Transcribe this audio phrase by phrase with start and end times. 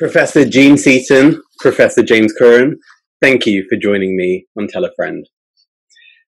[0.00, 2.78] Professor Jean Seaton, Professor James Curran,
[3.20, 5.28] thank you for joining me on Tell a Friend.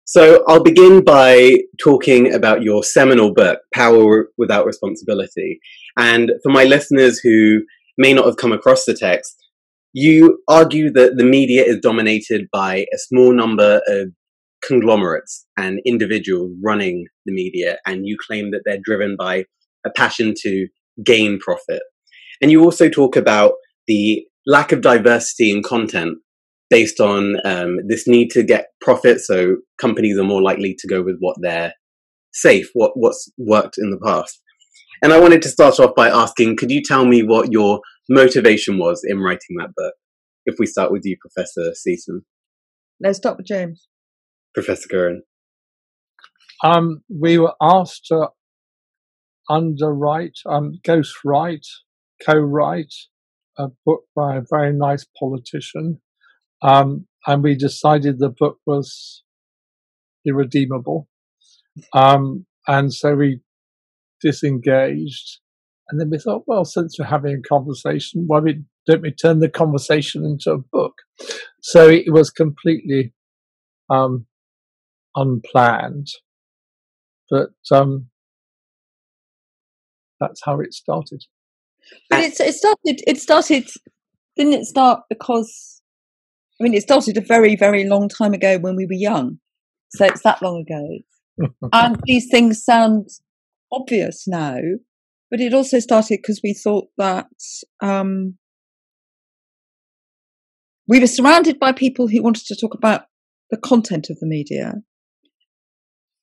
[0.04, 5.58] So I'll begin by talking about your seminal book, Power Without Responsibility.
[5.96, 7.62] And for my listeners who
[7.96, 9.42] may not have come across the text,
[9.94, 14.08] you argue that the media is dominated by a small number of
[14.62, 19.46] conglomerates and individuals running the media, and you claim that they're driven by
[19.86, 20.68] a passion to
[21.02, 21.80] gain profit.
[22.42, 23.52] And you also talk about
[23.86, 26.18] the lack of diversity in content
[26.70, 29.20] based on um, this need to get profit.
[29.20, 31.74] So companies are more likely to go with what they're
[32.32, 34.40] safe, what what's worked in the past.
[35.02, 38.78] And I wanted to start off by asking, could you tell me what your motivation
[38.78, 39.94] was in writing that book?
[40.46, 42.22] If we start with you, Professor Seaton.
[43.00, 43.88] Let's start with James.
[44.54, 45.22] Professor Curran.
[46.64, 48.28] Um, we were asked to
[49.50, 51.66] underwrite, um, ghostwrite,
[52.24, 52.94] co-write
[53.58, 56.00] a book by a very nice politician,
[56.62, 59.22] um, and we decided the book was
[60.26, 61.08] irredeemable,
[61.92, 63.40] um, and so we
[64.20, 65.40] disengaged.
[65.88, 68.40] And then we thought, well, since we're having a conversation, why
[68.86, 70.94] don't we turn the conversation into a book?
[71.60, 73.12] So it was completely
[73.90, 74.26] um,
[75.14, 76.06] unplanned,
[77.30, 78.06] but um,
[80.18, 81.24] that's how it started.
[82.10, 83.00] But it, it started.
[83.06, 83.68] It started.
[84.36, 85.82] Didn't it start because?
[86.60, 89.38] I mean, it started a very, very long time ago when we were young.
[89.90, 93.08] So it's that long ago, and these things sound
[93.72, 94.58] obvious now.
[95.30, 97.26] But it also started because we thought that
[97.80, 98.36] um,
[100.86, 103.06] we were surrounded by people who wanted to talk about
[103.50, 104.74] the content of the media.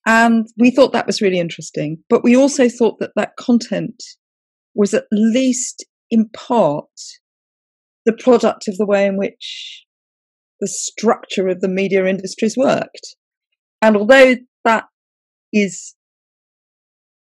[0.05, 2.03] And we thought that was really interesting.
[2.09, 4.03] But we also thought that that content
[4.75, 6.85] was at least in part
[8.05, 9.85] the product of the way in which
[10.59, 13.15] the structure of the media industries worked.
[13.81, 14.35] And although
[14.65, 14.85] that
[15.53, 15.95] is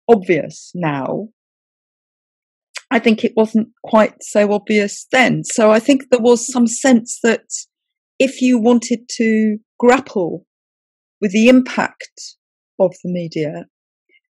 [0.09, 1.29] obvious now,
[2.89, 5.43] I think it wasn't quite so obvious then.
[5.43, 7.45] So I think there was some sense that
[8.17, 10.45] if you wanted to grapple
[11.21, 12.35] with the impact
[12.79, 13.65] of the media,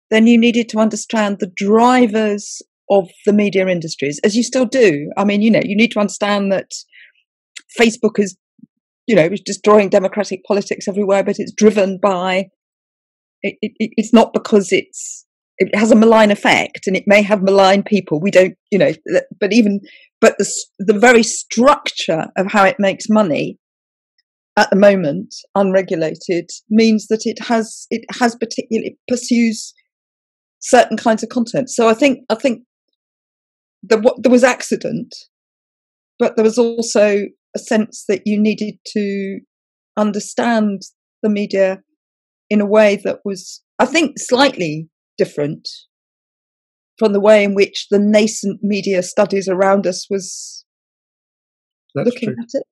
[0.10, 5.10] then you needed to understand the drivers of the media industries, as you still do.
[5.18, 6.72] I mean, you know, you need to understand that
[7.80, 8.38] Facebook is,
[9.08, 12.50] you know, destroying democratic politics everywhere, but it's driven by.
[13.42, 15.26] It, it, it's not because it's
[15.58, 18.20] it has a malign effect, and it may have malign people.
[18.20, 18.92] We don't, you know,
[19.40, 19.80] but even
[20.20, 23.58] but the the very structure of how it makes money
[24.58, 29.74] at the moment, unregulated, means that it has it has particularly pursues
[30.60, 31.70] certain kinds of content.
[31.70, 32.64] So I think I think
[33.84, 35.14] there, there was accident,
[36.20, 37.26] but there was also
[37.56, 39.40] a sense that you needed to
[39.98, 40.82] understand
[41.24, 41.82] the media
[42.50, 45.68] in a way that was, I think, slightly different
[46.98, 50.66] from the way in which the nascent media studies around us was
[51.96, 52.36] That's looking true.
[52.40, 52.68] at it.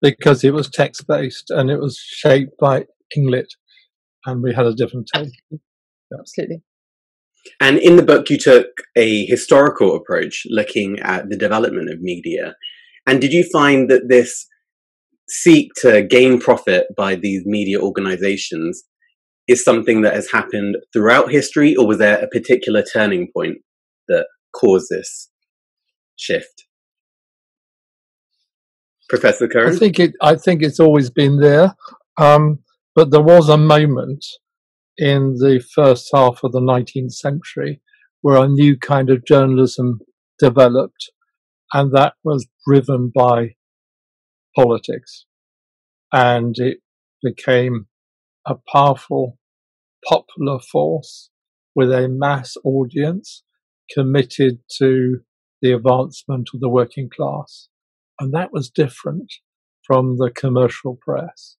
[0.00, 2.86] Because it was text based and it was shaped by
[3.16, 3.48] Inglet,
[4.26, 5.28] and we had a different take.
[5.50, 5.58] Yeah.
[6.18, 6.62] Absolutely.
[7.60, 8.66] And in the book, you took
[8.96, 12.54] a historical approach looking at the development of media.
[13.06, 14.46] And did you find that this
[15.28, 18.84] seek to gain profit by these media organizations
[19.46, 23.58] is something that has happened throughout history, or was there a particular turning point
[24.08, 25.30] that caused this
[26.16, 26.64] shift?
[29.08, 29.74] Professor Curran?
[29.74, 30.12] I think it.
[30.22, 31.74] I think it's always been there,
[32.16, 32.60] um,
[32.94, 34.24] but there was a moment
[34.96, 37.80] in the first half of the 19th century
[38.20, 40.00] where a new kind of journalism
[40.38, 41.10] developed,
[41.72, 43.54] and that was driven by
[44.56, 45.26] politics.
[46.12, 46.78] And it
[47.22, 47.86] became
[48.46, 49.38] a powerful
[50.08, 51.30] popular force
[51.74, 53.42] with a mass audience
[53.92, 55.18] committed to
[55.60, 57.68] the advancement of the working class.
[58.20, 59.32] And that was different
[59.82, 61.56] from the commercial press.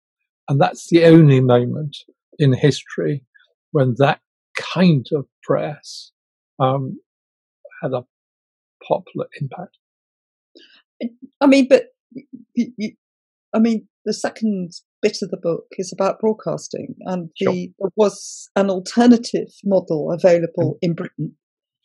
[0.48, 1.96] And that's the only moment
[2.38, 3.24] in history
[3.72, 4.20] when that
[4.56, 6.12] kind of press
[6.60, 6.98] um,
[7.82, 8.04] had a
[8.86, 9.78] popular impact.
[11.40, 11.86] I mean, but
[12.54, 12.92] you, you,
[13.52, 14.72] I mean, the second
[15.02, 17.52] bit of the book is about broadcasting, and the, sure.
[17.52, 20.78] there was an alternative model available mm.
[20.82, 21.36] in Britain.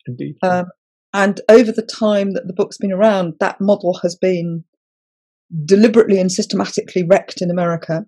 [0.07, 0.35] Indeed.
[0.41, 0.67] Um,
[1.13, 4.63] and over the time that the book's been around, that model has been
[5.65, 8.05] deliberately and systematically wrecked in America,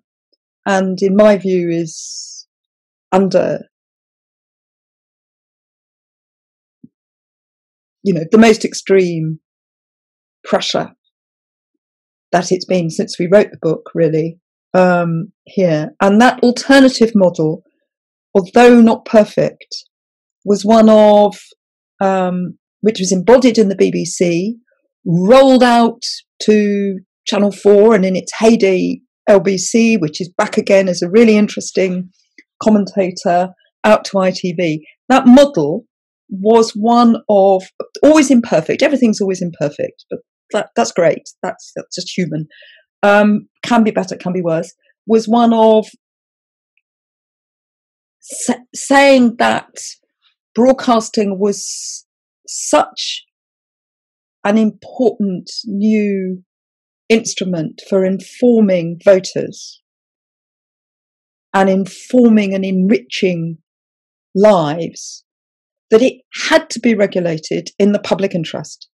[0.66, 2.46] and in my view, is
[3.10, 3.60] under
[8.02, 9.40] you know the most extreme
[10.44, 10.90] pressure
[12.32, 14.38] that it's been since we wrote the book, really,
[14.74, 15.90] um, here.
[16.00, 17.62] And that alternative model,
[18.34, 19.84] although not perfect,
[20.44, 21.36] was one of
[22.00, 24.54] um, which was embodied in the BBC,
[25.06, 26.02] rolled out
[26.42, 31.36] to Channel 4 and in its heyday LBC, which is back again as a really
[31.36, 32.10] interesting
[32.62, 33.50] commentator,
[33.84, 34.78] out to ITV.
[35.08, 35.84] That model
[36.28, 37.64] was one of
[38.02, 38.82] always imperfect.
[38.82, 40.20] Everything's always imperfect, but
[40.52, 41.28] that, that's great.
[41.42, 42.46] That's, that's just human.
[43.02, 44.72] Um, can be better, can be worse.
[45.06, 45.86] Was one of
[48.20, 49.68] sa- saying that
[50.54, 52.06] broadcasting was
[52.46, 53.24] such
[54.44, 56.42] an important new
[57.08, 59.82] instrument for informing voters
[61.54, 63.58] and informing and enriching
[64.34, 65.24] lives
[65.90, 68.88] that it had to be regulated in the public interest.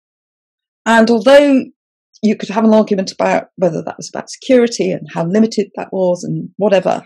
[0.87, 1.65] And although
[2.23, 5.93] you could have an argument about whether that was about security and how limited that
[5.93, 7.05] was and whatever,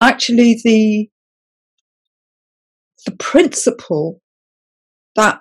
[0.00, 1.08] actually the
[3.06, 4.20] the principle
[5.14, 5.38] that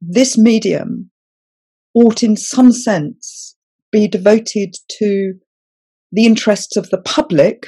[0.00, 1.10] this medium
[1.94, 3.55] ought in some sense
[3.96, 5.32] be devoted to
[6.12, 7.66] the interests of the public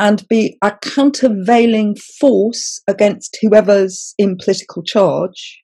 [0.00, 5.62] and be a countervailing force against whoever's in political charge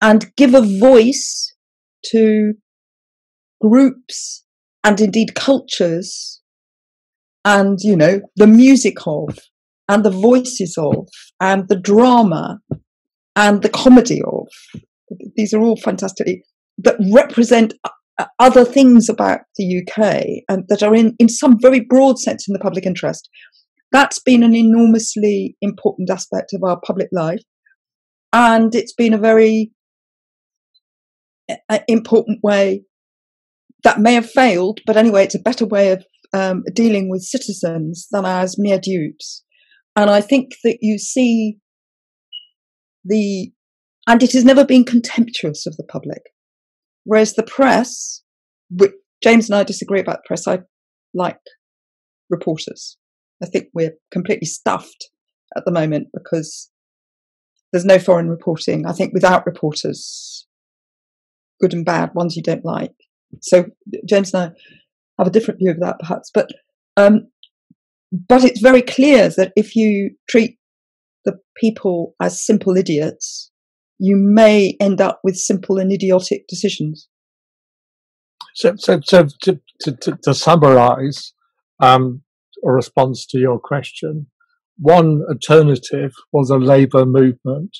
[0.00, 1.54] and give a voice
[2.02, 2.54] to
[3.60, 4.42] groups
[4.82, 6.40] and indeed cultures
[7.44, 9.38] and you know the music of
[9.90, 11.08] and the voices of
[11.42, 12.60] and the drama
[13.36, 14.48] and the comedy of.
[15.36, 16.40] These are all fantastic
[16.78, 17.74] that represent
[18.38, 22.52] other things about the UK and that are in, in some very broad sense in
[22.52, 23.28] the public interest.
[23.92, 27.42] That's been an enormously important aspect of our public life.
[28.32, 29.72] And it's been a very
[31.68, 32.82] uh, important way
[33.84, 38.08] that may have failed, but anyway, it's a better way of um, dealing with citizens
[38.10, 39.44] than as mere dupes.
[39.94, 41.58] And I think that you see
[43.04, 43.52] the,
[44.08, 46.22] and it has never been contemptuous of the public.
[47.04, 48.22] Whereas the press,
[49.22, 50.46] James and I disagree about the press.
[50.46, 50.60] I
[51.12, 51.38] like
[52.30, 52.96] reporters.
[53.42, 55.10] I think we're completely stuffed
[55.56, 56.70] at the moment because
[57.72, 58.86] there's no foreign reporting.
[58.86, 60.46] I think without reporters,
[61.60, 62.94] good and bad, ones you don't like.
[63.40, 63.66] So
[64.08, 64.50] James and I
[65.18, 66.30] have a different view of that, perhaps.
[66.32, 66.50] But
[66.96, 67.26] um,
[68.12, 70.58] but it's very clear that if you treat
[71.24, 73.50] the people as simple idiots,
[73.98, 77.08] you may end up with simple and idiotic decisions.
[78.54, 81.32] So, so, so to, to, to summarize
[81.80, 82.22] um,
[82.64, 84.26] a response to your question,
[84.78, 87.76] one alternative was a labour movement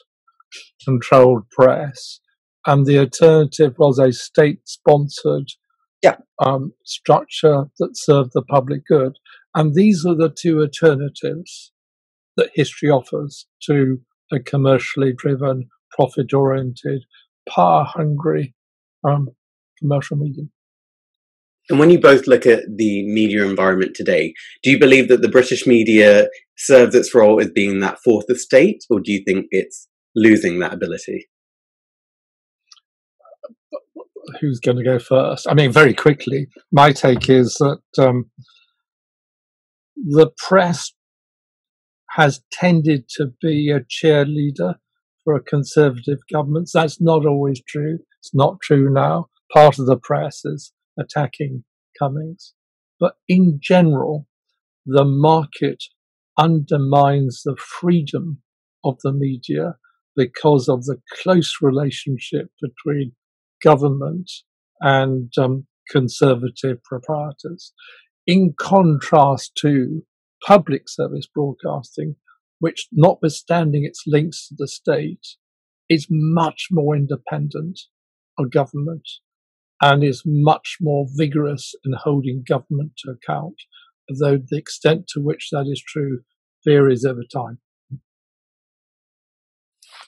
[0.85, 2.21] controlled press,
[2.67, 5.49] and the alternative was a state sponsored
[6.03, 6.17] yeah.
[6.45, 9.19] um, structure that served the public good.
[9.55, 11.73] And these are the two alternatives
[12.37, 14.01] that history offers to
[14.33, 17.05] a commercially driven, profit oriented,
[17.49, 18.55] power hungry
[19.09, 19.29] um,
[19.79, 20.51] commercial medium.
[21.71, 25.31] And when you both look at the media environment today, do you believe that the
[25.31, 29.89] British media serves its role as being that fourth estate, or do you think it's
[30.15, 31.27] losing that ability?
[34.41, 35.47] Who's going to go first?
[35.49, 38.31] I mean, very quickly, my take is that um,
[39.97, 40.93] the press
[42.11, 44.75] has tended to be a cheerleader
[45.25, 46.71] for a conservative government.
[46.73, 47.99] That's not always true.
[48.21, 49.29] It's not true now.
[49.53, 51.65] Part of the press is attacking
[51.99, 52.55] Cummings.
[53.01, 54.27] But in general,
[54.87, 55.83] the market
[56.39, 58.43] undermines the freedom
[58.85, 59.77] of the media
[60.17, 63.13] because of the close relationship between
[63.63, 64.31] government
[64.81, 67.73] and um, conservative proprietors.
[68.27, 70.03] In contrast to
[70.47, 72.17] public service broadcasting,
[72.59, 75.27] which, notwithstanding its links to the state,
[75.89, 77.79] is much more independent
[78.39, 79.09] of government
[79.83, 83.57] and is much more vigorous in holding government to account,
[84.21, 86.21] though the extent to which that is true
[86.65, 87.59] varies over time.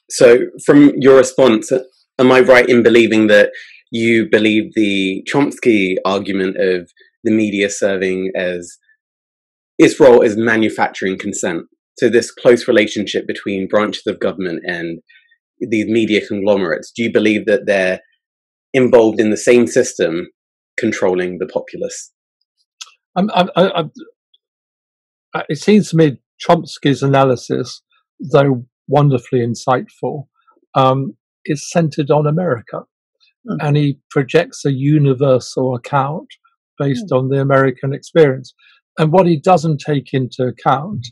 [0.09, 1.73] So, from your response,
[2.19, 3.51] am I right in believing that
[3.91, 6.91] you believe the Chomsky argument of
[7.25, 8.79] the media serving as
[9.79, 11.65] its role is manufacturing consent.
[11.99, 15.01] So this close relationship between branches of government and
[15.61, 18.01] these media conglomerates, do you believe that they're
[18.75, 20.29] involved in the same system
[20.79, 22.13] controlling the populace?
[23.17, 23.91] I'm, I'm, I'm,
[25.49, 27.83] it seems to me Chomsky's analysis,
[28.21, 30.27] though wonderfully insightful,
[30.75, 32.83] um, is centered on America.
[33.49, 33.57] mm.
[33.61, 36.29] and he projects a universal account
[36.79, 37.19] based mm.
[37.19, 38.55] on the American experience.
[38.99, 41.07] And what he doesn't take into account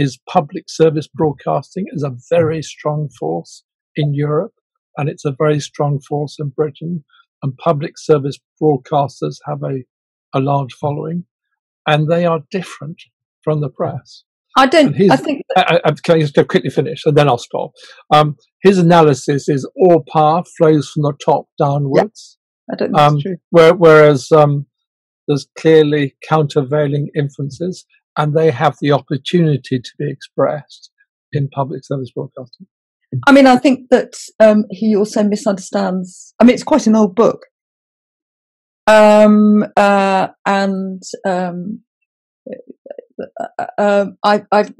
[0.00, 3.64] is public service broadcasting is a very strong force
[3.96, 4.54] in Europe
[4.96, 7.04] and it's a very strong force in Britain.
[7.42, 9.82] And public service broadcasters have a,
[10.34, 11.24] a large following
[11.86, 13.02] and they are different
[13.44, 14.24] from the press.
[14.56, 14.94] I don't.
[14.94, 15.42] His, I think.
[15.54, 17.72] I, I, can I just quickly finish and then I'll stop.
[18.10, 22.38] Um, his analysis is all power flows from the top downwards.
[22.68, 23.36] Yeah, I don't um, true.
[23.50, 24.66] Where, whereas um,
[25.28, 27.84] there's clearly countervailing inferences,
[28.16, 30.90] and they have the opportunity to be expressed
[31.32, 32.66] in public service broadcasting.
[33.26, 36.34] I mean, I think that um, he also misunderstands.
[36.40, 37.46] I mean, it's quite an old book,
[38.86, 41.80] um, uh, and um,
[43.40, 44.72] uh, um, I, I've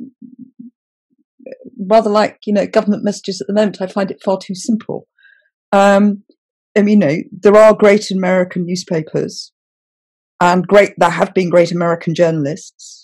[1.78, 3.80] rather like you know government messages at the moment.
[3.80, 5.08] I find it far too simple.
[5.72, 6.22] Um,
[6.76, 9.52] mean, you know there are great American newspapers,
[10.40, 12.99] and great there have been great American journalists.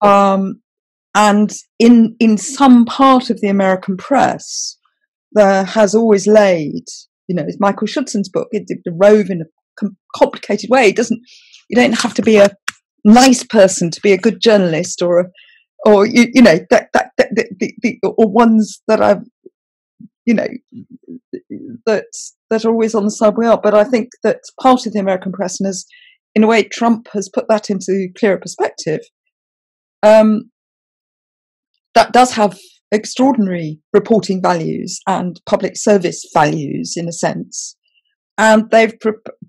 [0.00, 0.60] Um,
[1.14, 4.76] and in in some part of the American press,
[5.32, 6.84] there has always laid,
[7.26, 10.88] you know, it's Michael Schudson's book, it, the rove in a complicated way.
[10.88, 11.20] It doesn't,
[11.68, 12.50] you don't have to be a
[13.04, 15.24] nice person to be a good journalist or a,
[15.86, 19.22] or you, you know that that, that the, the, or ones that I've
[20.26, 20.48] you know
[21.86, 22.06] that
[22.50, 23.60] that are always on the we are.
[23.60, 25.86] But I think that part of the American press, and as
[26.34, 29.00] in a way, Trump has put that into clearer perspective.
[30.02, 30.50] Um,
[31.94, 32.58] that does have
[32.92, 37.76] extraordinary reporting values and public service values in a sense,
[38.36, 38.94] and they've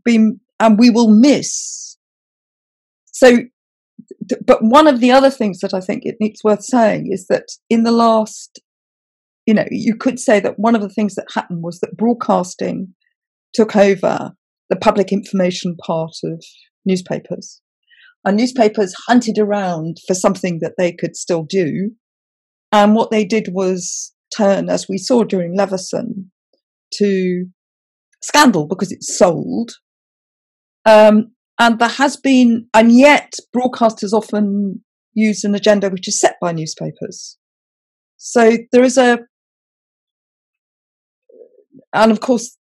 [0.03, 1.79] been and we will miss
[3.19, 3.39] so,
[4.45, 7.47] but one of the other things that I think it needs worth saying is that
[7.69, 8.61] in the last,
[9.45, 12.93] you know, you could say that one of the things that happened was that broadcasting
[13.53, 14.31] took over
[14.69, 16.41] the public information part of
[16.85, 17.61] newspapers.
[18.25, 21.91] And newspapers hunted around for something that they could still do.
[22.71, 26.31] And what they did was turn, as we saw during Leveson,
[26.95, 27.45] to
[28.21, 29.71] scandal because it sold.
[30.85, 34.83] Um, and there has been, and yet broadcasters often
[35.13, 37.37] use an agenda which is set by newspapers.
[38.17, 39.19] So there is a,
[41.93, 42.57] and of course,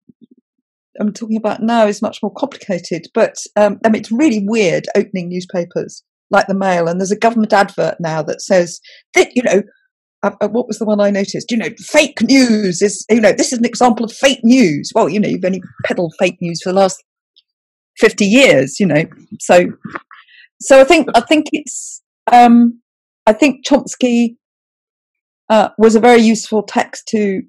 [1.00, 4.86] I'm talking about now is much more complicated, but um, I mean, it's really weird
[4.96, 8.80] opening newspapers like the Mail, and there's a government advert now that says
[9.14, 9.62] that, you know,
[10.24, 11.52] uh, uh, what was the one I noticed?
[11.52, 14.92] You know, fake news is, you know, this is an example of fake news.
[14.96, 17.04] Well, you know, you've only peddled fake news for the last
[18.00, 19.04] 50 years, you know.
[19.40, 19.68] So,
[20.62, 22.82] so I think, I think it's, um,
[23.28, 24.38] I think Chomsky
[25.50, 27.44] uh, was a very useful text to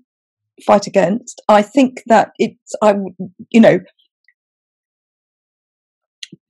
[0.65, 1.43] fight against.
[1.49, 2.95] I think that it's, I,
[3.51, 3.81] you know,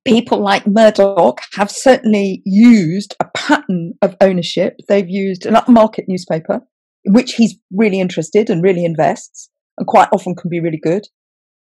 [0.06, 4.76] people like Murdoch have certainly used a pattern of ownership.
[4.88, 6.60] They've used an upmarket newspaper,
[7.04, 11.06] in which he's really interested and really invests, and quite often can be really good,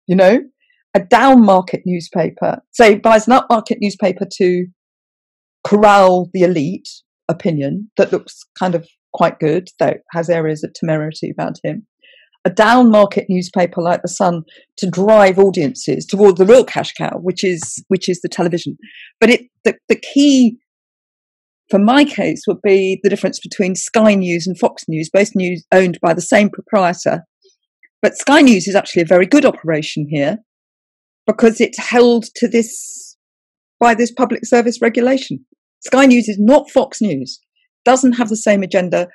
[0.07, 0.41] you know
[0.95, 4.65] a down market newspaper, say buys an upmarket newspaper to
[5.67, 6.87] corral the elite
[7.27, 11.85] opinion that looks kind of quite good, though has areas of temerity about him.
[12.45, 14.43] A down market newspaper like the Sun
[14.77, 18.77] to drive audiences toward the real cash cow, which is which is the television.
[19.19, 20.57] But it the, the key
[21.69, 25.65] for my case would be the difference between Sky News and Fox News, both news
[25.71, 27.23] owned by the same proprietor.
[28.01, 30.37] But Sky News is actually a very good operation here
[31.25, 33.17] because it's held to this
[33.79, 35.43] by this public service regulation.
[35.79, 37.39] Sky News is not Fox News,
[37.83, 39.07] doesn't have the same agenda.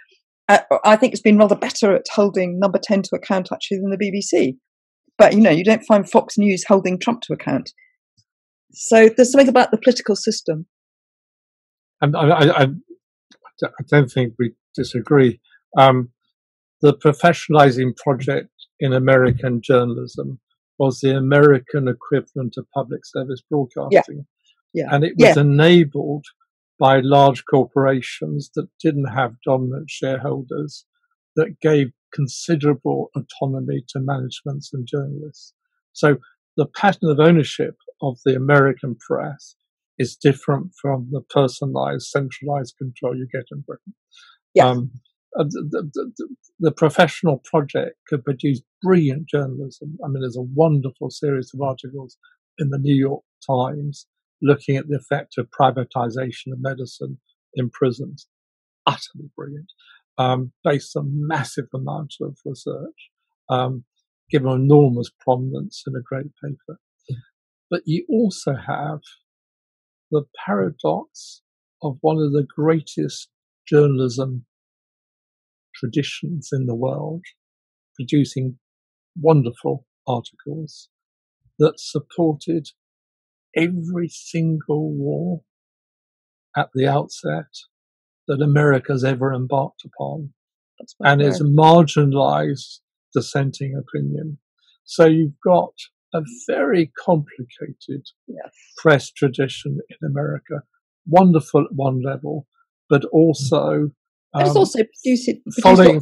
[0.84, 3.96] I think it's been rather better at holding number 10 to account actually than the
[3.96, 4.56] BBC.
[5.18, 7.72] But you know, you don't find Fox News holding Trump to account.
[8.72, 10.66] So there's something about the political system.
[12.00, 12.66] And I, I, I,
[13.62, 15.40] I don't think we disagree.
[15.76, 16.10] Um,
[16.80, 20.40] the professionalizing project in American journalism
[20.78, 24.24] was the American equivalent of public service broadcasting.
[24.72, 24.84] Yeah.
[24.84, 24.94] yeah.
[24.94, 25.42] And it was yeah.
[25.42, 26.24] enabled
[26.80, 30.86] by large corporations that didn't have dominant shareholders
[31.36, 35.52] that gave considerable autonomy to managements and journalists.
[35.92, 36.16] So
[36.56, 39.54] the pattern of ownership of the American press
[39.98, 43.94] is different from the personalized, centralized control you get in Britain.
[44.54, 44.68] Yeah.
[44.68, 44.90] Um,
[45.38, 49.96] uh, the, the, the, the, professional project could produce brilliant journalism.
[50.04, 52.16] I mean, there's a wonderful series of articles
[52.58, 54.06] in the New York Times
[54.42, 57.18] looking at the effect of privatization of medicine
[57.54, 58.26] in prisons.
[58.86, 59.72] Utterly brilliant,
[60.18, 63.10] um, based on massive amounts of research.
[63.48, 63.84] Um,
[64.30, 66.78] given enormous prominence in a great paper.
[67.70, 69.00] But you also have
[70.10, 71.42] the paradox
[71.82, 73.28] of one of the greatest
[73.66, 74.46] journalism
[75.74, 77.22] traditions in the world,
[77.96, 78.58] producing
[79.20, 80.88] wonderful articles
[81.58, 82.68] that supported
[83.56, 85.42] every single war
[86.56, 87.46] at the outset
[88.28, 90.32] that America's ever embarked upon
[91.00, 92.80] and is marginalized
[93.12, 94.38] dissenting opinion.
[94.84, 95.72] So you've got
[96.14, 98.52] a very complicated yes.
[98.78, 100.62] press tradition in America,
[101.06, 102.46] wonderful at one level,
[102.88, 103.90] but also
[104.32, 106.00] um, it's also producing, following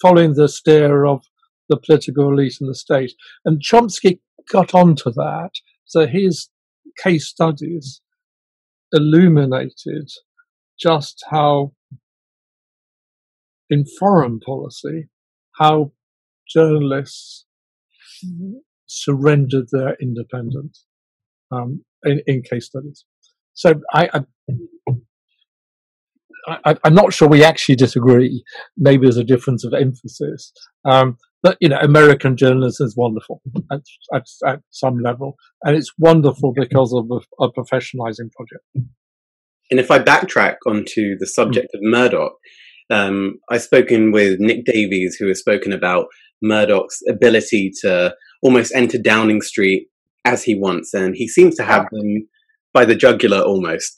[0.00, 1.24] following the steer of
[1.68, 3.12] the political elite in the state.
[3.44, 5.50] And Chomsky got onto that.
[5.84, 6.48] So his
[7.02, 8.00] case studies
[8.92, 10.10] illuminated
[10.78, 11.72] just how
[13.70, 15.08] in foreign policy,
[15.58, 15.92] how
[16.48, 17.46] journalists
[18.86, 20.84] surrendered their independence
[21.50, 23.04] um, in, in, case studies.
[23.54, 24.22] So I,
[26.64, 28.44] I, am not sure we actually disagree.
[28.76, 30.52] Maybe there's a difference of emphasis.
[30.84, 35.92] Um, but you know, American journalism is wonderful at, at, at, some level, and it's
[35.96, 38.64] wonderful because of a, a, professionalizing project.
[39.70, 42.32] And if I backtrack onto the subject of Murdoch,
[42.90, 46.06] um, I've spoken with Nick Davies, who has spoken about
[46.42, 49.86] Murdoch's ability to almost enter Downing Street
[50.24, 52.28] as he wants, and he seems to have them
[52.74, 53.96] by the jugular almost.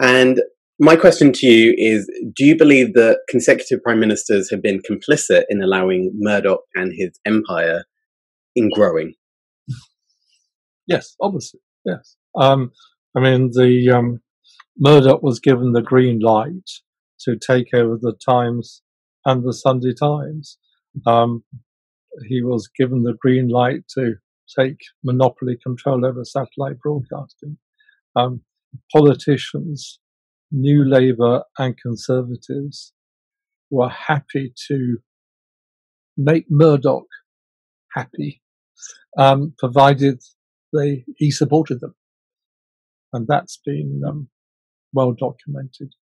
[0.00, 0.40] And
[0.78, 5.44] my question to you is Do you believe that consecutive prime ministers have been complicit
[5.48, 7.84] in allowing Murdoch and his empire
[8.54, 9.14] in growing?
[10.86, 11.60] Yes, obviously.
[11.84, 12.16] Yes.
[12.38, 12.72] Um,
[13.16, 14.20] I mean, the um,
[14.78, 16.70] Murdoch was given the green light
[17.20, 18.82] to take over the Times
[19.24, 20.58] and the Sunday Times.
[21.06, 21.42] Um,
[22.28, 24.14] he was given the green light to
[24.58, 27.58] take monopoly control over satellite broadcasting.
[28.14, 28.42] Um,
[28.92, 29.98] politicians,
[30.50, 32.92] New Labour and Conservatives,
[33.70, 34.98] were happy to
[36.16, 37.06] make Murdoch
[37.94, 38.42] happy,
[39.18, 40.22] um, provided
[40.72, 41.94] they he supported them,
[43.12, 44.28] and that's been um,
[44.92, 45.92] well documented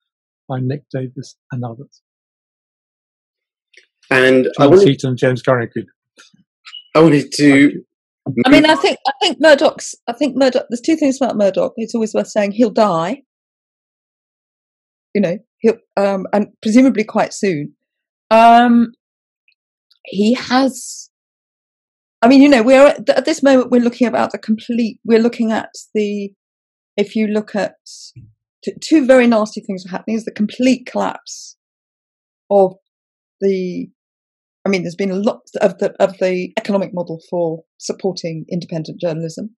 [0.48, 2.02] by Nick Davies and others.
[4.10, 5.86] And John I wanted, Seaton, James Carrington.
[6.94, 7.82] I wanted to.
[8.44, 9.94] I mean, I think I think Murdoch's.
[10.06, 10.66] I think Murdoch.
[10.68, 11.72] There's two things about Murdoch.
[11.76, 13.22] It's always worth saying he'll die.
[15.14, 17.74] You know, he'll um, and presumably quite soon.
[18.30, 18.92] Um,
[20.04, 21.10] he has.
[22.20, 24.98] I mean, you know, we're at, at this moment we're looking about the complete.
[25.04, 26.30] We're looking at the.
[26.96, 27.74] If you look at
[28.80, 31.56] two very nasty things are happening: is the complete collapse
[32.50, 32.74] of
[33.40, 33.88] the
[34.66, 39.00] I mean, there's been a lot of the of the economic model for supporting independent
[39.00, 39.54] journalism.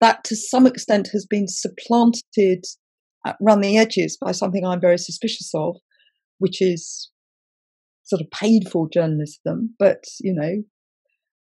[0.00, 2.64] That, to some extent, has been supplanted
[3.40, 5.76] around the edges by something I'm very suspicious of,
[6.38, 7.10] which is
[8.04, 9.74] sort of paid for journalism.
[9.78, 10.62] But you know,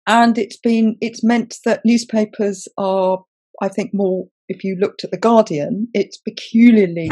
[0.07, 3.25] and it's been it's meant that newspapers are,
[3.61, 4.27] I think, more.
[4.49, 7.09] If you looked at the Guardian, it's peculiarly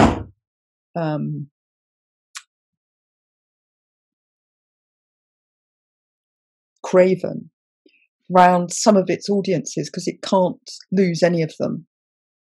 [0.94, 1.48] um,
[6.82, 7.50] craven
[8.34, 11.86] around some of its audiences because it can't lose any of them.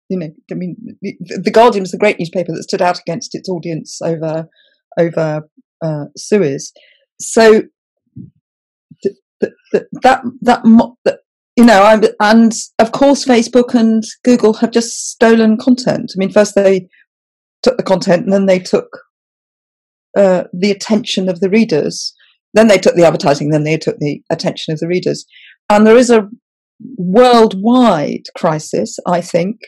[0.09, 3.49] You know, I mean, the Guardian was the great newspaper that stood out against its
[3.49, 4.49] audience over
[4.99, 5.42] over
[5.85, 6.73] uh, Suez.
[7.21, 7.62] So
[9.03, 10.62] th- th- th- that that
[11.05, 11.19] that
[11.57, 16.12] you know, I'm, and of course, Facebook and Google have just stolen content.
[16.14, 16.88] I mean, first they
[17.62, 18.87] took the content, and then they took
[20.16, 22.14] uh, the attention of the readers.
[22.55, 25.27] Then they took the advertising, then they took the attention of the readers.
[25.69, 26.29] And there is a
[26.97, 29.61] worldwide crisis, I think.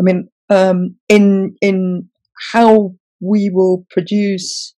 [0.00, 2.08] I mean, um, in in
[2.52, 4.74] how we will produce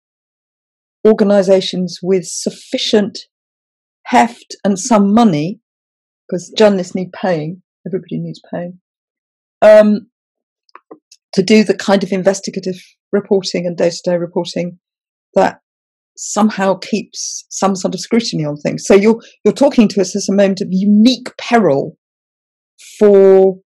[1.07, 3.19] organizations with sufficient
[4.05, 5.61] heft and some money,
[6.27, 8.81] because journalists need paying, everybody needs paying,
[9.63, 10.09] um,
[11.35, 12.77] to do the kind of investigative
[13.13, 14.79] reporting and day to day reporting
[15.35, 15.61] that
[16.17, 18.85] somehow keeps some sort of scrutiny on things.
[18.87, 21.97] So you're you're talking to us as a moment of unique peril
[22.99, 23.59] for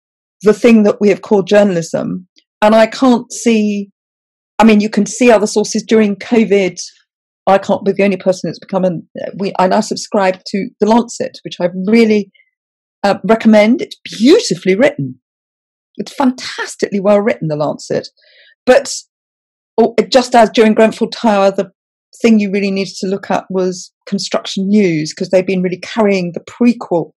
[0.43, 2.27] the thing that we have called journalism.
[2.63, 3.91] And I can't see
[4.59, 6.79] I mean you can see other sources during COVID.
[7.47, 10.87] I can't be the only person that's become an we I now subscribe to The
[10.87, 12.31] Lancet, which I really
[13.03, 13.83] uh, recommend.
[13.83, 15.21] It's beautifully written.
[15.97, 18.09] It's fantastically well written, The Lancet.
[18.67, 18.93] But
[19.79, 21.73] oh, just as during Grenfell Tower, the
[22.21, 26.33] thing you really needed to look at was construction news because they've been really carrying
[26.33, 27.13] the prequel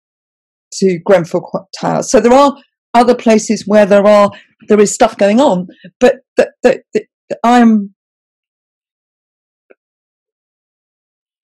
[0.73, 2.03] to Grenfell Tower.
[2.03, 2.55] So there are
[2.93, 4.31] other places where there are
[4.67, 5.67] there is stuff going on,
[5.99, 7.93] but that, that, that I'm.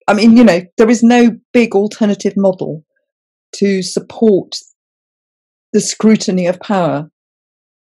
[0.07, 2.83] I mean, you know, there is no big alternative model
[3.57, 4.55] to support
[5.71, 7.11] the scrutiny of power,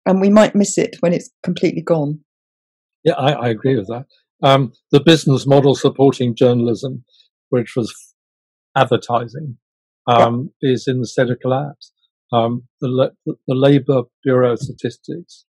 [0.07, 2.21] and we might miss it when it's completely gone.
[3.05, 4.07] Yeah, I, I agree with that.
[4.43, 7.05] Um, the business model supporting journalism,
[7.51, 7.95] which was
[8.75, 9.59] advertising,
[10.07, 10.73] um, yeah.
[10.73, 11.93] is in the state of collapse.
[12.33, 15.45] Um, the, the Labour Bureau of Statistics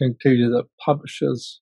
[0.00, 1.60] concluded that publishers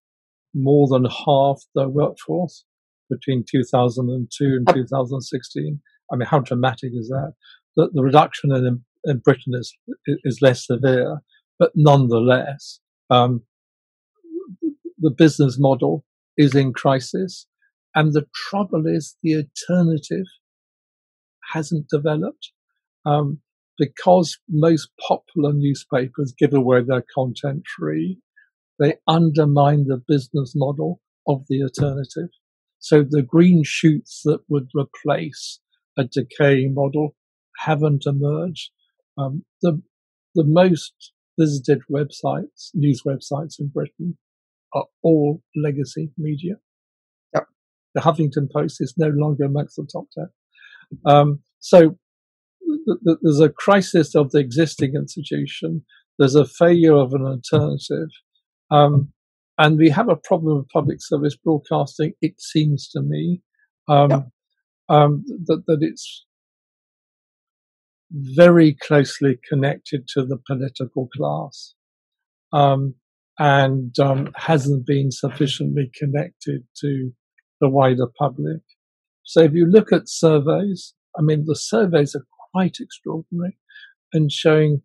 [0.54, 2.64] more than half their workforce
[3.10, 5.80] between 2002 and 2016.
[6.10, 7.34] I mean, how dramatic is that?
[7.76, 9.74] The, the reduction in, in Britain is,
[10.24, 11.20] is less severe,
[11.58, 12.80] but nonetheless,
[13.10, 13.42] um,
[14.98, 16.04] the business model
[16.36, 17.46] is in crisis.
[17.94, 20.26] And the trouble is the alternative
[21.52, 22.52] hasn't developed.
[23.04, 23.40] Um,
[23.78, 28.18] because most popular newspapers give away their content free,
[28.78, 32.30] they undermine the business model of the alternative.
[32.80, 35.60] So the green shoots that would replace
[35.96, 37.14] a decaying model
[37.58, 38.70] haven't emerged.
[39.16, 39.82] Um, the
[40.34, 44.16] the most visited websites, news websites in Britain,
[44.74, 46.54] are all legacy media.
[47.34, 47.46] Yep.
[47.94, 50.28] The Huffington Post is no longer amongst the top ten.
[51.04, 51.98] Um, so
[53.22, 55.84] there's a crisis of the existing institution.
[56.18, 58.08] There's a failure of an alternative.
[58.70, 59.12] Um,
[59.58, 63.42] and we have a problem with public service broadcasting, it seems to me,
[63.88, 64.28] um, yep.
[64.88, 66.24] um, that, that it's
[68.12, 71.74] very closely connected to the political class
[72.52, 72.94] um,
[73.38, 77.12] and um, hasn't been sufficiently connected to
[77.60, 78.60] the wider public.
[79.24, 83.56] So if you look at surveys, I mean, the surveys are quite extraordinary
[84.12, 84.82] and showing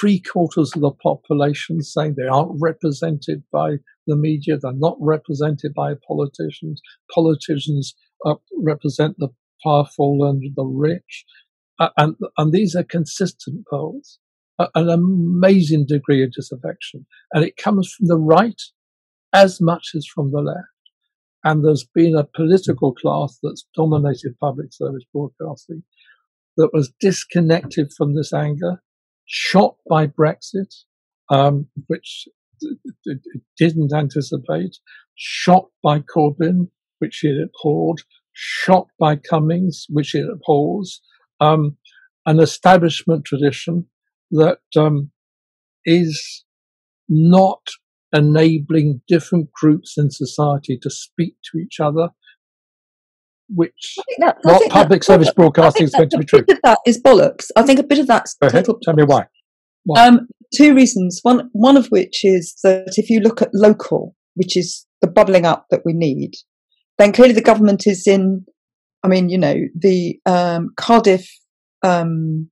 [0.00, 5.74] three quarters of the population saying they aren't represented by the media, they're not represented
[5.74, 6.80] by politicians.
[7.12, 7.94] Politicians
[8.24, 9.28] uh, represent the
[9.62, 11.24] powerful and the rich.
[11.78, 14.18] Uh, and, and these are consistent polls.
[14.58, 17.06] Uh, an amazing degree of disaffection.
[17.32, 18.60] And it comes from the right
[19.32, 20.66] as much as from the left.
[21.44, 25.82] And there's been a political class that's dominated public service broadcasting
[26.56, 28.82] that was disconnected from this anger
[29.26, 30.72] shocked by Brexit,
[31.30, 32.28] um, which
[33.04, 33.20] it,
[33.58, 34.78] didn't anticipate,
[35.14, 41.00] shocked by Corbyn, which it abhorred, shocked by Cummings, which it abhors,
[41.40, 41.76] um,
[42.24, 43.86] an establishment tradition
[44.30, 45.10] that um,
[45.84, 46.44] is
[47.08, 47.68] not
[48.12, 52.10] enabling different groups in society to speak to each other
[53.48, 56.44] which that, what public service broadcasting is going to be true.
[56.64, 57.46] that is bollocks.
[57.56, 58.66] I think a bit of that's Go ahead.
[58.82, 59.26] Tell me why.
[59.84, 60.06] why?
[60.06, 61.20] Um, two reasons.
[61.22, 65.46] One, one of which is that if you look at local, which is the bubbling
[65.46, 66.32] up that we need,
[66.98, 68.44] then clearly the government is in.
[69.02, 71.28] I mean, you know, the um, Cardiff,
[71.84, 72.50] um,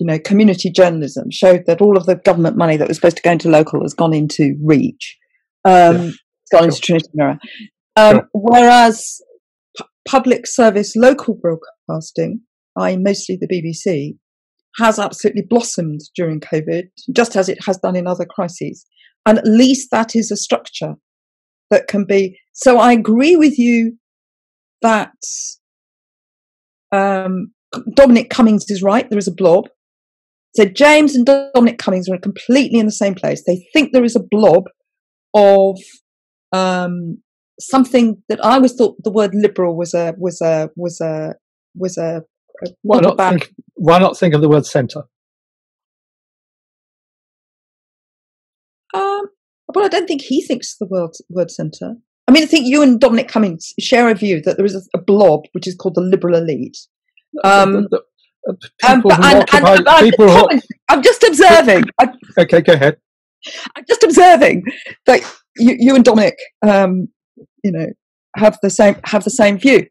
[0.00, 3.22] you know, community journalism showed that all of the government money that was supposed to
[3.22, 5.16] go into local has gone into Reach,
[5.64, 6.10] um, yeah.
[6.50, 6.64] gone sure.
[6.64, 7.38] into Trinity Mirror.
[7.96, 8.28] Um, sure.
[8.32, 9.20] Whereas
[10.06, 12.40] public service local broadcasting,
[12.78, 14.16] i.e., mostly the BBC,
[14.76, 18.84] has absolutely blossomed during COVID, just as it has done in other crises.
[19.26, 20.94] And at least that is a structure
[21.70, 22.38] that can be.
[22.52, 23.96] So I agree with you
[24.82, 25.12] that
[26.92, 27.52] um,
[27.94, 29.08] Dominic Cummings is right.
[29.08, 29.68] There is a blob.
[30.56, 33.42] So James and Dominic Cummings are completely in the same place.
[33.44, 34.64] They think there is a blob
[35.34, 35.78] of
[36.52, 37.18] um,
[37.60, 41.34] something that I always thought the word liberal was a was a was a
[41.74, 42.22] was a,
[42.82, 45.02] why not think, why not think of the word centre?
[48.94, 49.22] Um,
[49.74, 51.94] well, I don't think he thinks the word word centre.
[52.26, 54.98] I mean, I think you and Dominic Cummings share a view that there is a,
[54.98, 56.78] a blob which is called the liberal elite.
[57.42, 58.02] Um, the,
[58.46, 61.84] the, the, um, but, and, and, and, I'm just observing.
[61.98, 62.96] I, okay, go ahead.
[63.76, 64.64] I'm just observing
[65.06, 65.20] that
[65.56, 67.08] you, you and Dominic um,
[67.64, 67.86] you know
[68.36, 69.86] have the same have the same view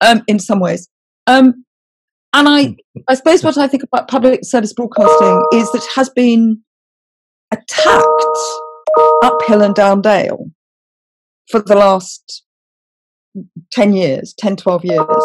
[0.00, 0.88] um, in some ways.
[1.26, 1.64] Um,
[2.32, 2.76] and I
[3.08, 6.62] I suppose what I think about public service broadcasting is that it has been
[7.52, 8.38] attacked
[9.22, 10.46] uphill and down dale
[11.50, 12.44] for the last
[13.72, 15.24] 10 years 10 12 years.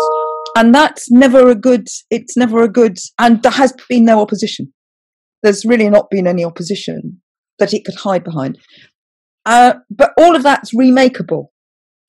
[0.55, 4.73] And that's never a good it's never a good and there has been no opposition.
[5.43, 7.21] There's really not been any opposition
[7.59, 8.59] that it could hide behind.
[9.45, 11.50] Uh, but all of that's remakeable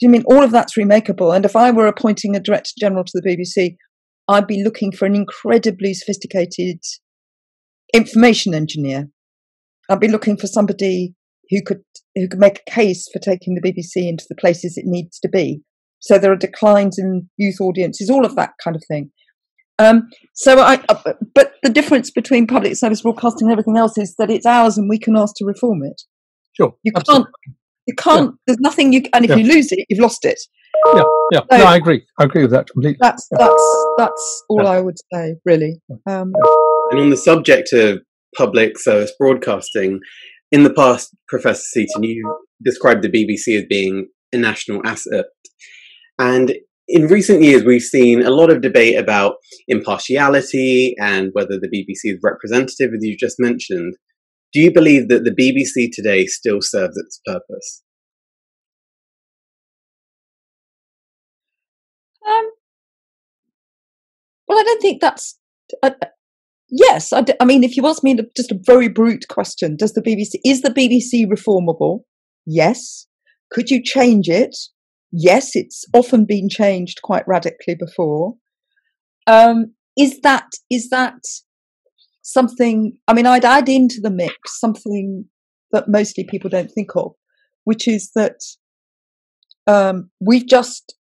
[0.03, 1.31] Do you mean all of that's remakeable?
[1.31, 3.77] And if I were appointing a director general to the BBC,
[4.27, 6.81] I'd be looking for an incredibly sophisticated
[7.95, 9.09] information engineer.
[9.89, 11.15] I'd be looking for somebody
[11.51, 11.83] who could
[12.17, 15.29] who could make a case for taking the BBC into the places it needs to
[15.29, 15.63] be.
[16.01, 19.13] So there are declines in youth audiences, all of that kind of thing.
[19.79, 24.17] Um, so I, uh, but the difference between public service broadcasting and everything else is
[24.19, 26.03] that it's ours and we can ask to reform it.
[26.55, 27.27] Sure, you absolutely.
[27.47, 27.57] can't.
[27.87, 28.31] You can't.
[28.31, 28.37] Yeah.
[28.47, 29.03] There's nothing you.
[29.13, 29.37] And if yeah.
[29.37, 30.39] you lose it, you've lost it.
[30.95, 31.41] Yeah, yeah.
[31.51, 32.05] So no, I agree.
[32.19, 32.99] I agree with that completely.
[33.01, 33.47] That's yeah.
[33.47, 35.81] that's that's all I would say, really.
[36.09, 36.33] Um,
[36.91, 38.01] and on the subject of
[38.37, 40.01] public service broadcasting,
[40.51, 45.27] in the past, Professor Seaton, you described the BBC as being a national asset.
[46.19, 46.55] And
[46.89, 49.37] in recent years, we've seen a lot of debate about
[49.69, 53.95] impartiality and whether the BBC is representative, as you just mentioned.
[54.53, 57.83] Do you believe that the BBC today still serves its purpose?
[62.27, 62.51] Um,
[64.47, 65.39] well, I don't think that's.
[65.83, 65.91] Uh,
[66.69, 69.95] yes, I, d- I mean, if you ask me just a very brute question, does
[69.95, 72.01] the BBC is the BBC reformable?
[72.45, 73.07] Yes.
[73.51, 74.55] Could you change it?
[75.13, 78.35] Yes, it's often been changed quite radically before.
[79.27, 81.21] Um, is that is that
[82.23, 82.97] something?
[83.07, 85.27] I mean, I'd add into the mix something
[85.73, 87.13] that mostly people don't think of,
[87.65, 88.41] which is that
[89.67, 90.95] um, we've just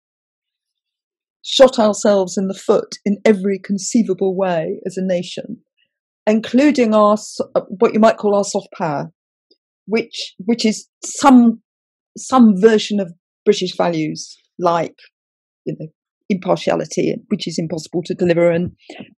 [1.43, 5.57] shot ourselves in the foot in every conceivable way as a nation,
[6.27, 7.17] including our
[7.67, 9.11] what you might call our soft power,
[9.85, 11.61] which which is some
[12.17, 13.13] some version of
[13.45, 14.95] British values like
[15.65, 15.87] you know
[16.29, 18.71] impartiality, which is impossible to deliver, and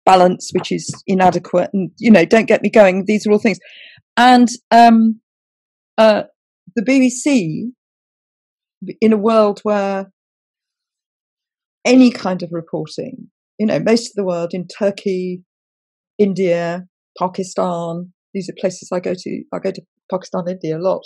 [0.06, 3.06] balance, which is inadequate, and you know don't get me going.
[3.06, 3.60] These are all things,
[4.18, 5.20] and um,
[5.98, 6.24] uh,
[6.76, 7.72] the BBC
[9.02, 10.12] in a world where
[11.86, 15.44] any kind of reporting, you know, most of the world in Turkey,
[16.18, 16.86] India,
[17.18, 19.44] Pakistan, these are places I go to.
[19.54, 21.04] I go to Pakistan, India a lot.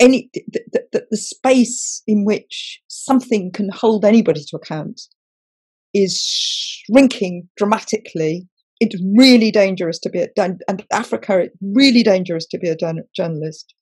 [0.00, 0.60] That, that any the,
[0.92, 5.00] the, the, space in which something can hold anybody to account
[5.94, 8.48] is shrinking dramatically.
[8.80, 11.40] It's really dangerous to be a and Africa.
[11.40, 12.76] It's really dangerous to be a
[13.14, 13.74] journalist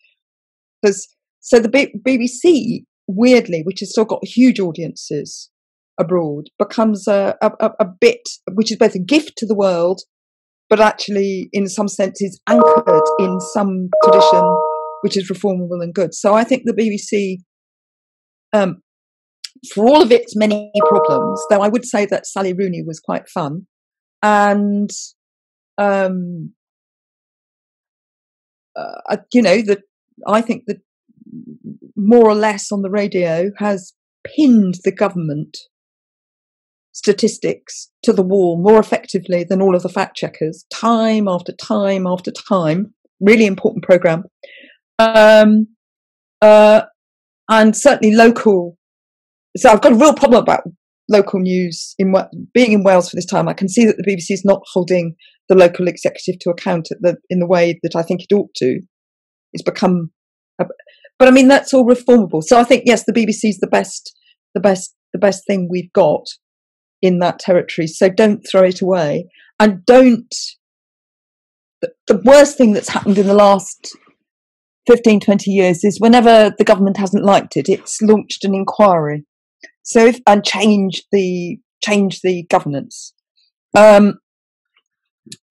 [0.82, 1.08] because
[1.40, 5.50] so the BBC weirdly, which has still got huge audiences
[5.98, 10.00] abroad, becomes a, a, a bit which is both a gift to the world,
[10.68, 16.14] but actually in some sense is anchored in some tradition which is reformable and good.
[16.14, 17.38] So I think the BBC,
[18.52, 18.82] um,
[19.72, 23.28] for all of its many problems, though I would say that Sally Rooney was quite
[23.28, 23.66] fun,
[24.22, 24.90] and
[25.78, 26.52] um,
[28.76, 29.80] uh, you know that
[30.26, 30.78] I think that
[31.96, 33.92] more or less on the radio has
[34.24, 35.56] pinned the government
[36.92, 42.06] statistics to the wall more effectively than all of the fact checkers, time after time
[42.06, 42.94] after time.
[43.20, 44.24] Really important program.
[44.98, 45.68] Um,
[46.40, 46.82] uh,
[47.48, 48.76] and certainly local.
[49.56, 50.62] So I've got a real problem about
[51.08, 52.14] local news in
[52.52, 53.48] being in Wales for this time.
[53.48, 55.14] I can see that the BBC is not holding
[55.48, 58.80] the local executive to account the, in the way that I think it ought to.
[59.52, 60.10] It's become,
[60.60, 60.66] a,
[61.18, 62.42] but I mean that's all reformable.
[62.42, 64.14] So I think yes, the BBC is the best,
[64.54, 66.24] the best, the best thing we've got
[67.00, 67.86] in that territory.
[67.86, 69.28] So don't throw it away,
[69.60, 70.34] and don't.
[71.82, 73.94] The, the worst thing that's happened in the last
[74.86, 79.24] 15, 20 years is whenever the government hasn't liked it, it's launched an inquiry.
[79.82, 83.12] So if, and change the, change the governance.
[83.76, 84.18] Um,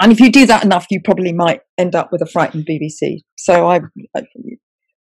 [0.01, 3.19] and if you do that enough, you probably might end up with a frightened BBC.
[3.37, 3.81] So I,
[4.15, 4.23] I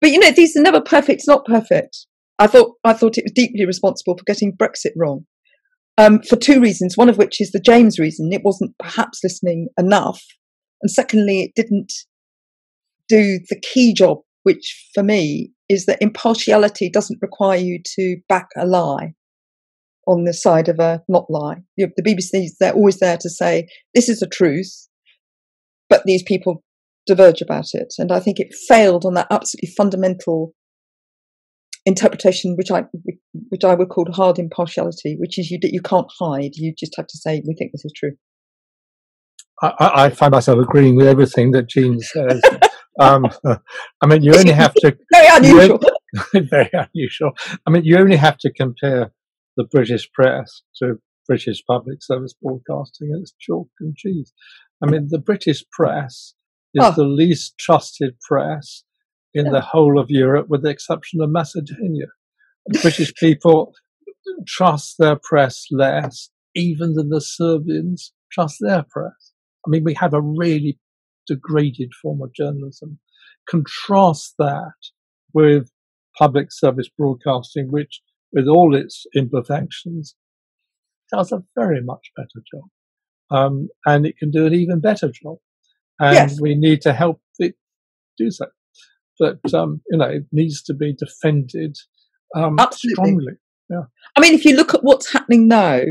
[0.01, 1.19] but you know, these are never perfect.
[1.19, 2.05] It's not perfect.
[2.37, 5.25] I thought, I thought it was deeply responsible for getting Brexit wrong.
[5.97, 6.95] Um, for two reasons.
[6.95, 8.31] One of which is the James reason.
[8.31, 10.21] It wasn't perhaps listening enough.
[10.81, 11.91] And secondly, it didn't
[13.09, 18.47] do the key job, which for me is that impartiality doesn't require you to back
[18.55, 19.13] a lie
[20.07, 21.57] on the side of a not lie.
[21.77, 24.87] The BBC is they're always there to say this is the truth,
[25.89, 26.63] but these people
[27.05, 30.53] diverge about it, and I think it failed on that absolutely fundamental
[31.85, 32.85] interpretation, which I
[33.49, 36.51] which I would call hard impartiality, which is you you can't hide.
[36.55, 38.13] You just have to say we think this is true.
[39.61, 42.41] I, I find myself agreeing with everything that Jean says.
[42.99, 43.27] Um,
[44.01, 45.79] I mean, you only have to very unusual.
[46.33, 47.31] very unusual.
[47.65, 49.11] I mean, you only have to compare
[49.57, 53.11] the British press to British public service broadcasting.
[53.21, 54.33] It's chalk and cheese.
[54.81, 56.33] I mean, the British press
[56.73, 56.91] is oh.
[56.91, 58.83] the least trusted press
[59.33, 59.51] in yeah.
[59.51, 62.07] the whole of Europe, with the exception of Macedonia.
[62.81, 63.73] British people
[64.47, 69.33] trust their press less, even than the Serbians trust their press.
[69.65, 70.79] I mean, we have a really
[71.29, 72.99] degraded form of journalism.
[73.47, 74.73] Contrast that
[75.33, 75.71] with
[76.17, 78.01] public service broadcasting, which,
[78.33, 80.15] with all its imperfections,
[81.11, 82.63] does a very much better job.
[83.31, 85.37] Um, and it can do an even better job.
[85.99, 86.41] And yes.
[86.41, 87.55] we need to help it
[88.17, 88.47] do so.
[89.19, 91.75] But, um, you know, it needs to be defended
[92.35, 93.33] um, strongly.
[93.69, 93.83] Yeah.
[94.15, 95.81] I mean, if you look at what's happening now,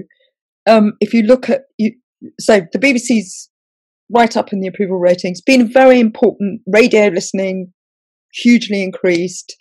[0.66, 1.92] um, if you look at, you,
[2.40, 3.50] so the BBC's
[4.14, 6.62] right up in the approval ratings, been very important.
[6.66, 7.72] Radio listening
[8.32, 9.56] hugely increased.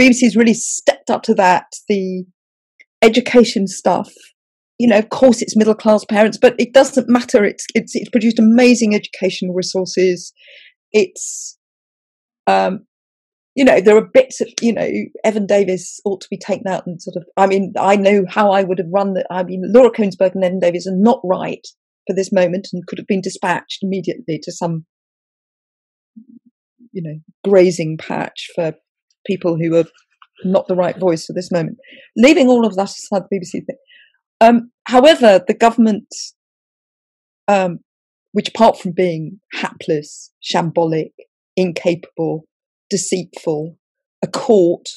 [0.00, 1.66] BBC's really stepped up to that.
[1.88, 2.24] The
[3.02, 4.12] education stuff,
[4.78, 7.44] you know, of course, it's middle class parents, but it doesn't matter.
[7.44, 10.32] It's it's it's produced amazing educational resources.
[10.92, 11.58] It's
[12.46, 12.86] um,
[13.54, 14.88] you know, there are bits of, you know,
[15.24, 18.50] Evan Davis ought to be taken out and sort of, I mean, I know how
[18.50, 21.66] I would have run the, I mean, Laura Kuenssberg and Evan Davis are not right
[22.06, 24.84] for this moment and could have been dispatched immediately to some,
[26.92, 28.74] you know, grazing patch for
[29.26, 29.84] people who are
[30.44, 31.78] not the right voice for this moment.
[32.16, 33.76] Leaving all of that aside, the BBC thing.
[34.40, 36.08] Um, however, the government,
[37.46, 37.78] um,
[38.32, 41.12] which apart from being hapless, shambolic,
[41.56, 42.44] incapable,
[42.90, 43.78] deceitful,
[44.22, 44.88] a court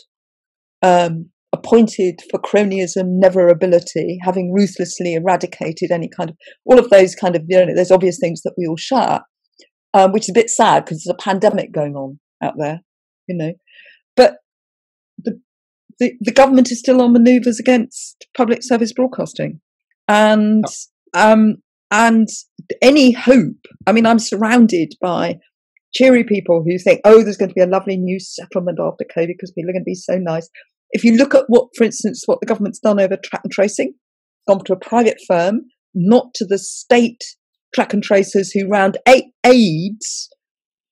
[0.82, 7.16] um, appointed for cronyism, never ability, having ruthlessly eradicated any kind of all of those
[7.16, 9.22] kind of you know there's obvious things that we all share,
[9.94, 12.82] um, which is a bit sad because there's a pandemic going on out there,
[13.28, 13.54] you know.
[14.16, 14.38] But
[15.18, 15.40] the,
[16.00, 19.60] the the government is still on manoeuvres against public service broadcasting,
[20.08, 20.66] and
[21.14, 21.58] um,
[21.92, 22.28] and
[22.82, 23.66] any hope.
[23.88, 25.40] I mean, I'm surrounded by
[25.94, 29.28] cheery people who think, oh, there's going to be a lovely new settlement after COVID
[29.28, 30.50] because people are going to be so nice.
[30.92, 33.94] If you look at what, for instance, what the government's done over track and tracing,
[34.48, 35.62] gone to a private firm,
[35.94, 37.24] not to the state
[37.74, 40.30] track and tracers who round AIDS.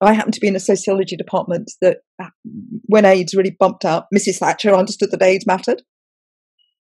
[0.02, 2.28] I happen to be in a sociology department that uh,
[2.88, 4.38] when AIDS really bumped up, Mrs.
[4.38, 5.84] Thatcher understood that AIDS mattered.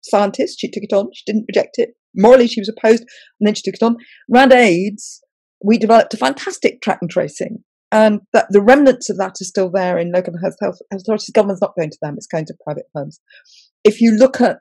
[0.02, 1.90] Scientist, she took it on, she didn't reject it.
[2.14, 3.04] Morally, she was opposed,
[3.40, 3.96] and then she took it on.
[4.30, 5.20] Round AIDS,
[5.62, 9.70] we developed a fantastic track and tracing and that the remnants of that are still
[9.70, 11.30] there in local health, health authorities.
[11.32, 13.20] Government's not going to them; it's going to private firms.
[13.84, 14.58] If you look at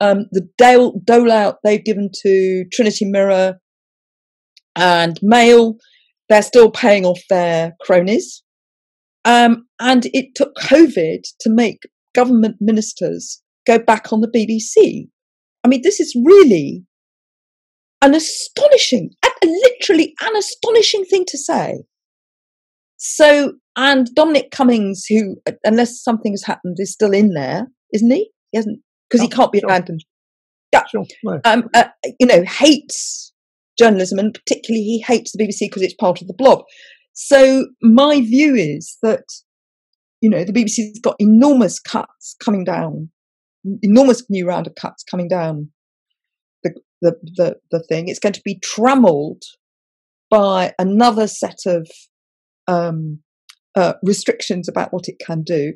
[0.00, 3.58] um, the dole, dole out they've given to Trinity Mirror
[4.76, 5.76] and Mail,
[6.28, 8.42] they're still paying off their cronies.
[9.24, 11.78] Um, and it took COVID to make
[12.14, 15.08] government ministers go back on the BBC.
[15.64, 16.84] I mean, this is really
[18.02, 19.12] an astonishing,
[19.42, 21.78] literally an astonishing thing to say.
[22.96, 28.30] So, and Dominic Cummings, who, unless something has happened, is still in there, isn't he?
[28.52, 29.68] He hasn't, because he oh, can't be sure.
[29.68, 30.04] abandoned.
[30.72, 30.84] Yeah.
[30.86, 31.04] Sure.
[31.22, 31.40] No.
[31.44, 33.32] Um, uh, you know, hates
[33.78, 36.62] journalism and particularly he hates the BBC because it's part of the blob.
[37.12, 39.24] So, my view is that,
[40.20, 43.10] you know, the BBC's got enormous cuts coming down,
[43.82, 45.70] enormous new round of cuts coming down
[46.62, 48.08] the, the, the, the thing.
[48.08, 49.42] It's going to be trammeled
[50.30, 51.88] by another set of
[52.68, 53.20] um,
[53.74, 55.72] uh, restrictions about what it can do,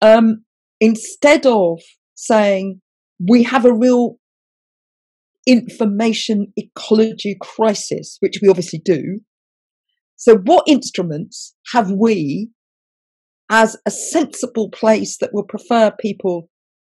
[0.00, 0.44] um,
[0.80, 1.80] instead of
[2.14, 2.80] saying
[3.28, 4.16] we have a real
[5.46, 9.20] information ecology crisis, which we obviously do.
[10.16, 12.50] So, what instruments have we
[13.50, 16.48] as a sensible place that will prefer people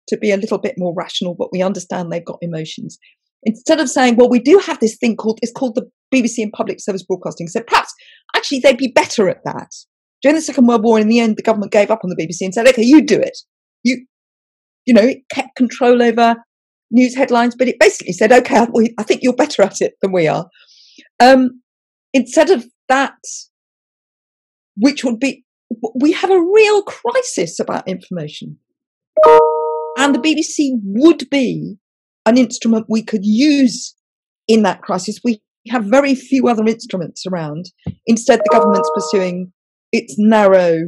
[0.09, 2.99] to be a little bit more rational, but we understand they've got emotions?
[3.45, 6.53] Instead of saying, well, we do have this thing called, it's called the BBC and
[6.53, 7.49] public service broadcasting.
[7.49, 7.94] said perhaps
[8.37, 9.70] actually they'd be better at that.
[10.23, 12.42] During the Second World War, in the end, the government gave up on the BBC
[12.42, 13.38] and said, okay, you do it.
[13.83, 14.05] You,
[14.85, 16.37] you know, it kept control over
[16.90, 18.66] news headlines, but it basically said, okay,
[18.99, 20.46] I think you're better at it than we are.
[21.20, 21.62] Um,
[22.13, 23.15] instead of that,
[24.77, 25.44] which would be,
[25.94, 28.58] we have a real crisis about information.
[29.98, 31.77] And the BBC would be
[32.27, 33.94] an instrument we could use
[34.48, 35.21] in that crisis.
[35.25, 37.67] We have very few other instruments around.
[38.06, 39.52] Instead, the government's pursuing
[39.92, 40.85] its narrow,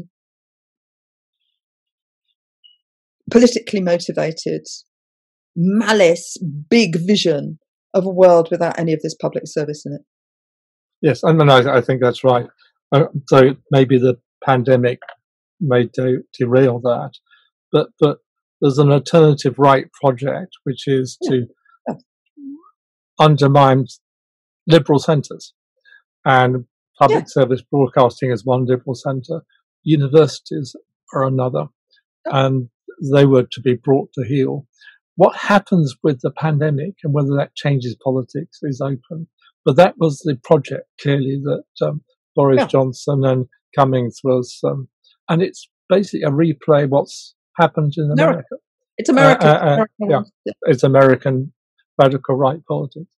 [3.31, 4.67] politically motivated,
[5.55, 6.37] malice,
[6.71, 7.59] big vision
[7.95, 10.01] of a world without any of this public service in it.
[11.03, 12.47] Yes, and I, I think that's right.
[12.93, 15.01] Uh, so maybe the pandemic
[15.61, 17.13] may de- derail that,
[17.73, 18.19] but but
[18.61, 21.31] there's an alternative right project which is yeah.
[21.31, 21.47] to
[21.89, 21.95] yeah.
[23.19, 23.87] undermine
[24.67, 25.55] liberal centres.
[26.25, 26.67] And
[26.99, 27.43] public yeah.
[27.43, 29.43] service broadcasting is one liberal centre,
[29.83, 30.77] universities
[31.15, 31.67] are another.
[32.27, 32.69] And
[33.13, 34.67] they were to be brought to heel.
[35.17, 39.27] What happens with the pandemic and whether that changes politics is open.
[39.65, 42.03] But that was the project clearly that um,
[42.35, 42.67] Boris yeah.
[42.67, 43.47] Johnson and
[43.77, 44.89] Cummings was, um,
[45.29, 48.57] and it's basically a replay what's happened in America.
[48.99, 49.49] It's American.
[49.49, 50.23] Uh, uh, uh, yeah,
[50.63, 51.53] it's American
[52.01, 53.11] radical right politics.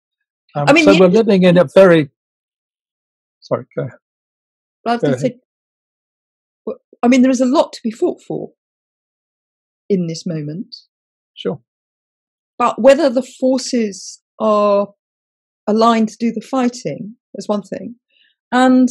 [0.55, 2.09] Um, I mean, so we're living in a very.
[3.41, 3.97] Sorry, go ahead.
[4.85, 5.19] I, go ahead.
[5.19, 5.37] Say,
[7.01, 8.51] I mean, there is a lot to be fought for
[9.89, 10.75] in this moment.
[11.33, 11.59] Sure.
[12.57, 14.89] But whether the forces are
[15.67, 17.95] aligned to do the fighting is one thing,
[18.51, 18.89] and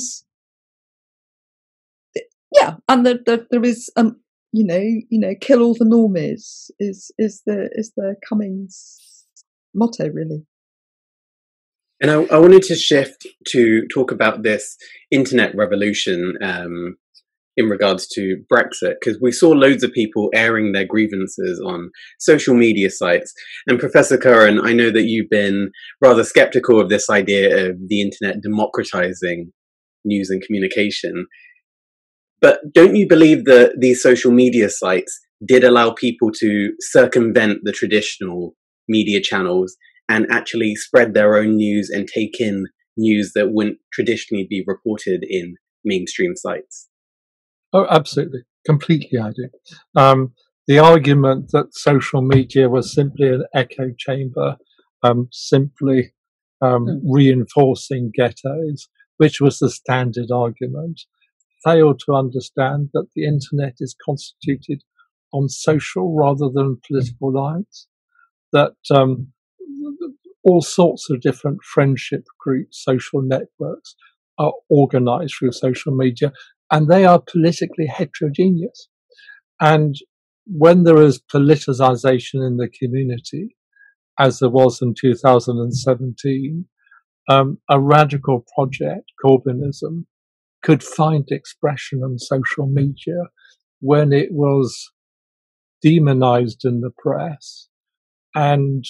[2.54, 4.20] yeah, and the, the, there is um,
[4.52, 9.26] you know, you know, kill all the normies is is the is the Cummings
[9.74, 10.44] motto really.
[12.02, 14.76] And I, I, wanted to shift to talk about this
[15.12, 16.96] internet revolution um,
[17.56, 22.54] in regards to Brexit, because we saw loads of people airing their grievances on social
[22.54, 23.32] media sites.
[23.68, 28.00] And Professor Curran, I know that you've been rather skeptical of this idea of the
[28.00, 29.52] internet democratizing
[30.04, 31.26] news and communication.
[32.40, 37.72] But don't you believe that these social media sites did allow people to circumvent the
[37.72, 38.56] traditional
[38.88, 39.76] media channels
[40.08, 45.24] and actually spread their own news and take in news that wouldn't traditionally be reported
[45.28, 46.88] in mainstream sites?
[47.72, 48.40] Oh, absolutely.
[48.66, 49.48] Completely, I do.
[49.96, 50.34] Um,
[50.68, 54.56] the argument that social media was simply an echo chamber,
[55.02, 56.12] um, simply
[56.60, 57.00] um, mm.
[57.04, 61.00] reinforcing ghettos, which was the standard argument,
[61.64, 64.82] fail to understand that the internet is constituted
[65.32, 67.88] on social rather than political lines,
[68.52, 69.32] that um,
[70.44, 73.94] all sorts of different friendship groups, social networks
[74.38, 76.32] are organized through social media
[76.70, 78.88] and they are politically heterogeneous.
[79.60, 79.94] And
[80.46, 83.56] when there is politicization in the community,
[84.18, 86.64] as there was in 2017,
[87.28, 90.06] um, a radical project, Corbynism,
[90.62, 93.24] could find expression on social media
[93.80, 94.90] when it was
[95.82, 97.68] demonized in the press
[98.34, 98.84] and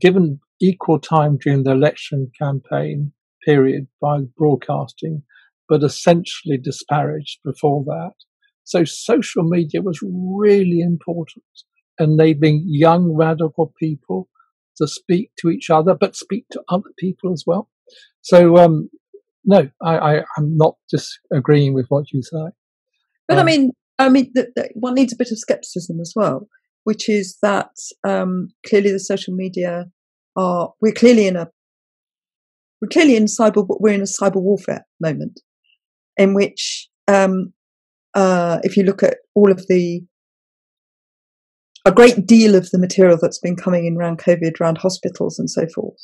[0.00, 3.12] given equal time during the election campaign
[3.44, 5.22] period by broadcasting,
[5.68, 8.14] but essentially disparaged before that.
[8.64, 11.44] So social media was really important,
[11.98, 14.28] enabling young radical people
[14.78, 17.68] to speak to each other, but speak to other people as well.
[18.22, 18.88] So um,
[19.44, 22.50] no, I, I am not disagreeing with what you say.
[23.28, 26.12] But um, I mean, I mean, the, the, one needs a bit of skepticism as
[26.16, 26.48] well,
[26.84, 27.70] which is that
[28.06, 29.86] um, clearly the social media
[30.36, 31.48] are we're clearly in a
[32.80, 35.40] we're clearly in cyber we're in a cyber warfare moment
[36.16, 37.52] in which um,
[38.14, 40.02] uh, if you look at all of the
[41.84, 45.50] a great deal of the material that's been coming in around COVID, around hospitals and
[45.50, 46.00] so forth,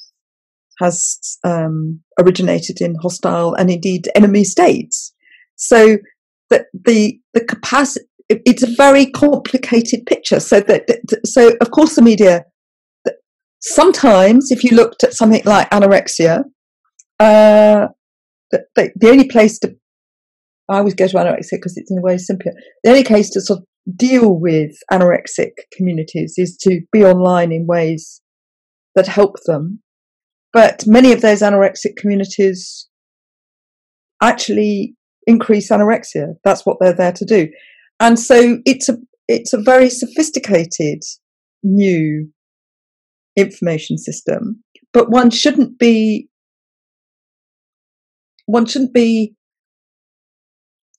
[0.79, 5.15] has um, originated in hostile and indeed enemy states.
[5.57, 5.99] So
[6.51, 10.41] that the the capacity it's a very complicated picture.
[10.41, 10.89] So that
[11.25, 12.45] so of course the media
[13.61, 16.45] sometimes if you looked at something like anorexia,
[17.19, 17.89] uh,
[18.51, 19.75] the, the only place to
[20.69, 22.53] I always go to anorexia because it's in a way simpler.
[22.85, 27.67] The only case to sort of deal with anorexic communities is to be online in
[27.67, 28.21] ways
[28.95, 29.81] that help them
[30.53, 32.89] but many of those anorexic communities
[34.23, 34.95] actually
[35.27, 36.35] increase anorexia.
[36.45, 37.49] That's what they're there to do.
[38.01, 38.97] And so it's a
[39.29, 41.03] it's a very sophisticated
[41.63, 42.31] new
[43.37, 46.29] information system, but one shouldn't be
[48.47, 49.35] one shouldn't be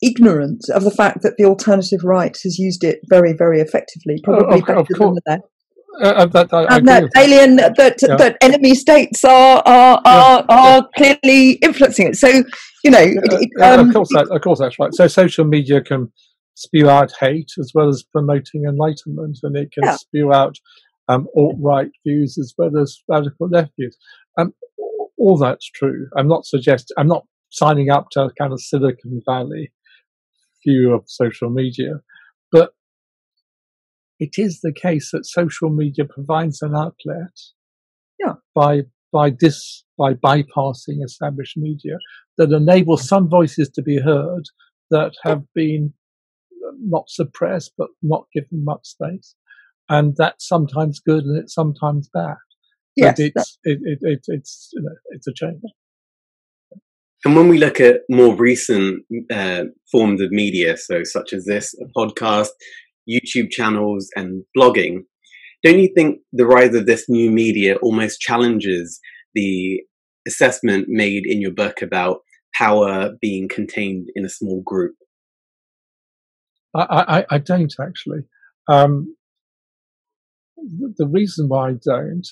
[0.02, 4.60] ignorant of the fact that the alternative right has used it very, very effectively, probably
[4.60, 5.42] of, better than the
[6.02, 8.16] uh, uh, that, I, and that alien that yeah.
[8.16, 10.56] that enemy states are are are, yeah.
[10.56, 12.16] are clearly influencing it.
[12.16, 12.30] So
[12.84, 14.94] you know, it, um, of course, that, of course, that's right.
[14.94, 16.12] So social media can
[16.56, 19.96] spew out hate as well as promoting enlightenment, and it can yeah.
[19.96, 20.56] spew out
[21.08, 23.98] um, alt right views as well as radical left views.
[24.38, 24.54] Um,
[25.18, 26.08] all that's true.
[26.18, 26.96] I'm not suggesting.
[26.98, 29.72] I'm not signing up to a kind of Silicon Valley
[30.66, 32.02] view of social media,
[32.52, 32.74] but
[34.20, 37.38] it is the case that social media provides an outlet
[38.20, 38.34] yeah.
[38.56, 41.98] by by this by bypassing established media
[42.38, 44.44] that enables some voices to be heard
[44.90, 45.94] that have been
[46.80, 49.36] not suppressed but not given much space.
[49.90, 52.36] And that's sometimes good and it's sometimes bad.
[52.96, 55.62] Yes, but it's it, it, it, it's you know, it's a change.
[57.24, 61.76] And when we look at more recent uh, forms of media, so such as this,
[61.80, 62.50] a podcast,
[63.08, 65.02] YouTube channels and blogging,
[65.64, 69.00] don't you think the rise of this new media almost challenges
[69.36, 69.82] the
[70.28, 72.22] assessment made in your book about
[72.56, 74.96] power being contained in a small group?
[76.74, 76.84] I,
[77.20, 78.22] I, I don't actually.
[78.68, 79.16] Um,
[80.58, 82.28] the reason why I don't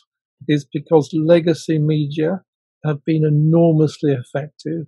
[0.47, 2.43] is because legacy media
[2.85, 4.85] have been enormously effective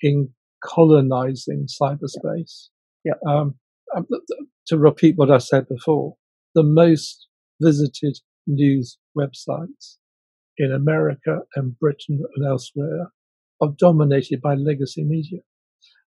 [0.00, 0.30] in
[0.62, 2.68] colonizing cyberspace.
[3.04, 3.14] Yeah.
[3.26, 3.54] Um,
[3.96, 4.06] um
[4.66, 6.16] to repeat what I said before,
[6.54, 7.26] the most
[7.60, 9.96] visited news websites
[10.58, 13.12] in America and Britain and elsewhere
[13.60, 15.40] are dominated by legacy media.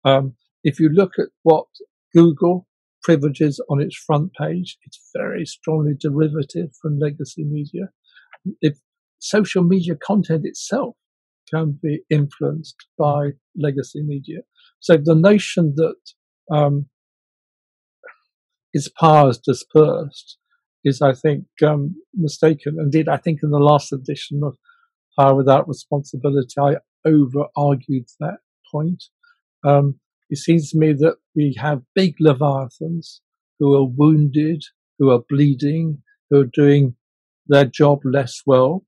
[0.04, 1.66] Um, if you look at what
[2.14, 2.66] Google
[3.02, 7.88] privileges on its front page, it's very strongly derivative from legacy media.
[8.60, 8.78] If
[9.18, 10.96] social media content itself
[11.52, 14.40] can be influenced by legacy media.
[14.80, 16.86] So the notion that um,
[18.72, 20.38] its power is dispersed
[20.84, 22.76] is, I think, um, mistaken.
[22.78, 24.56] Indeed, I think in the last edition of
[25.18, 28.38] Power Without Responsibility, I over argued that
[28.70, 29.02] point.
[29.64, 29.98] Um,
[30.30, 33.20] it seems to me that we have big leviathans
[33.58, 34.62] who are wounded,
[34.98, 36.94] who are bleeding, who are doing
[37.46, 38.84] their job less well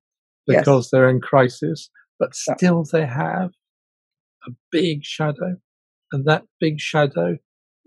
[0.46, 0.90] because yes.
[0.90, 3.50] they're in crisis, but still they have
[4.46, 5.56] a big shadow,
[6.12, 7.36] and that big shadow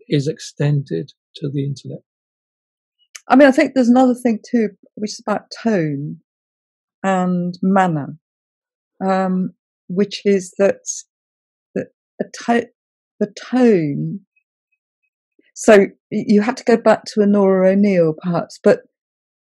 [0.08, 2.02] is extended to the internet.
[3.28, 6.18] I mean, I think there's another thing too, which is about tone
[7.04, 8.18] and manner,
[9.06, 9.54] um,
[9.88, 10.82] which is that,
[11.76, 11.88] that
[12.22, 12.70] a, to-
[13.24, 14.22] the tone.
[15.54, 18.82] So you had to go back to Onora O'Neill, perhaps, but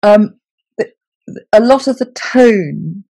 [0.04, 0.40] um,
[1.54, 3.04] a lot of the tone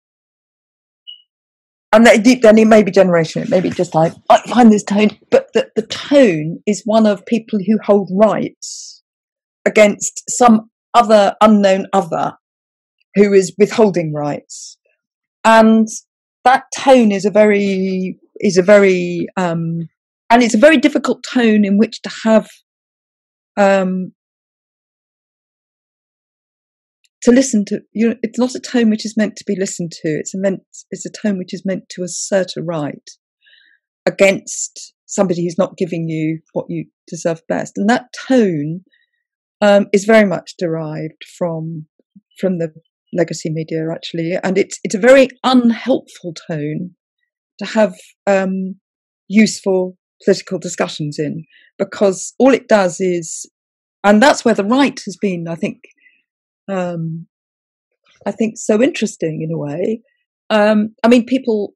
[1.91, 5.09] and then it may be generation, it may be just like I find this tone,
[5.31, 9.01] but the, the tone is one of people who hold rights
[9.65, 12.33] against some other unknown other
[13.15, 14.77] who is withholding rights,
[15.43, 15.87] and
[16.43, 19.89] that tone is a very is a very um,
[20.29, 22.47] and it's a very difficult tone in which to have
[23.57, 24.13] um,
[27.21, 29.91] to listen to you know, it's not a tone which is meant to be listened
[29.91, 30.09] to.
[30.09, 30.61] It's a meant
[30.91, 33.09] it's a tone which is meant to assert a right
[34.05, 37.73] against somebody who's not giving you what you deserve best.
[37.77, 38.81] And that tone
[39.61, 41.87] um, is very much derived from
[42.39, 42.73] from the
[43.13, 44.37] legacy media actually.
[44.43, 46.91] And it's it's a very unhelpful tone
[47.57, 48.75] to have um,
[49.27, 51.45] useful political discussions in
[51.77, 53.49] because all it does is
[54.03, 55.81] and that's where the right has been i think
[56.69, 57.27] um,
[58.25, 60.01] I think so interesting in a way.
[60.49, 61.73] Um, I mean, people,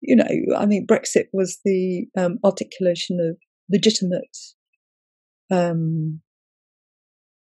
[0.00, 0.26] you know,
[0.56, 3.36] I mean, Brexit was the um, articulation of
[3.70, 4.36] legitimate,
[5.50, 6.20] um,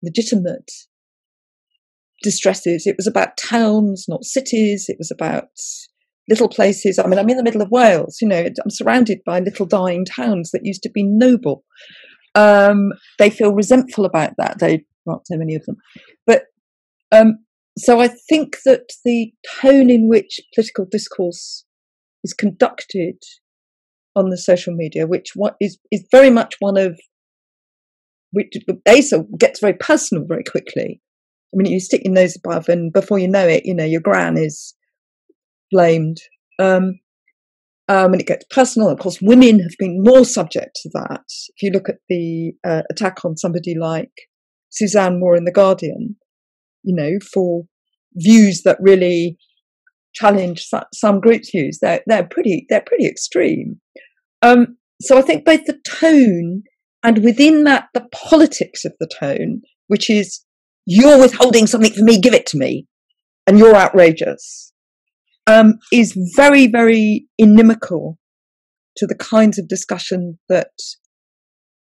[0.04, 0.72] legitimate
[2.24, 2.86] distresses.
[2.86, 4.86] It was about towns, not cities.
[4.88, 5.50] It was about
[6.30, 7.00] little places.
[7.00, 8.18] I mean, I'm in the middle of Wales.
[8.22, 11.64] You know, I'm surrounded by little dying towns that used to be noble.
[12.36, 14.60] Um, they feel resentful about that.
[14.60, 15.78] They not so many of them.
[16.26, 16.44] But
[17.12, 17.40] um,
[17.78, 21.66] so I think that the tone in which political discourse
[22.24, 23.24] is conducted
[24.16, 27.00] on the social media, which what is is very much one of
[28.32, 28.54] which
[28.88, 31.02] ASA gets very personal very quickly.
[31.54, 34.02] I mean, you stick your nose above, and before you know it, you know your
[34.02, 34.74] gran is
[35.72, 36.18] blamed,
[36.60, 37.00] um,
[37.90, 38.90] um, and it gets personal.
[38.90, 41.26] Of course, women have been more subject to that.
[41.56, 44.12] If you look at the uh, attack on somebody like
[44.70, 46.16] Suzanne Moore in The Guardian,
[46.84, 47.64] you know, for
[48.16, 49.38] views that really
[50.14, 51.80] challenge some groups' views.
[51.82, 53.80] They're, they're pretty, they're pretty extreme.
[54.42, 56.64] Um, so I think both the tone
[57.04, 60.44] and within that, the politics of the tone, which is
[60.86, 62.88] you're withholding something from me, give it to me,
[63.46, 64.74] and you're outrageous,
[65.48, 68.18] um, is very, very inimical
[68.98, 70.72] to the kinds of discussion that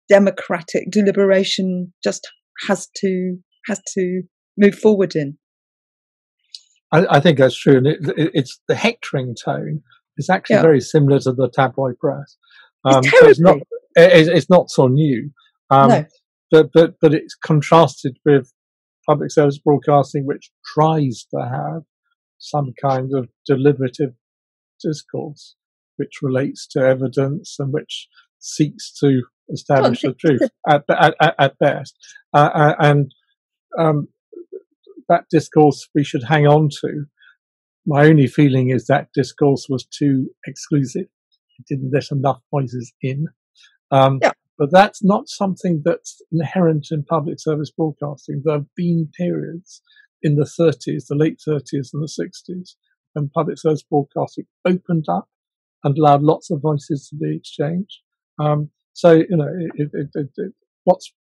[0.10, 2.28] democratic deliberation just
[2.68, 3.38] has to
[3.68, 4.22] has to
[4.58, 5.38] move forward in.
[6.92, 9.82] I, I think that's true, and it, it, it's the hectoring tone
[10.18, 10.62] is actually yeah.
[10.62, 12.38] very similar to the tabloid press.
[12.86, 13.58] Um, it's, so it's not
[13.96, 15.32] it, it's not so new,
[15.70, 16.06] um, no.
[16.52, 18.52] but but but it's contrasted with
[19.08, 21.84] public service broadcasting, which tries to have
[22.46, 24.14] some kind of deliberative
[24.82, 25.56] discourse,
[25.98, 28.08] which relates to evidence and which
[28.40, 31.96] seeks to establish the truth at, at, at best.
[32.34, 33.14] Uh, uh, and
[33.80, 34.08] um,
[35.10, 37.06] that discourse we should hang on to.
[37.86, 41.08] My only feeling is that discourse was too exclusive.
[41.60, 43.28] It didn't let enough voices in.
[43.92, 44.32] Um, yeah.
[44.58, 48.42] But that's not something that's inherent in public service broadcasting.
[48.44, 49.82] There have been periods
[50.26, 52.72] in the 30s, the late 30s and the 60s,
[53.14, 55.30] when public service broadcasting opened up
[55.84, 58.00] and allowed lots of voices to be exchanged.
[58.40, 60.54] Um, so, you know, it, it, it,
[60.84, 61.14] what's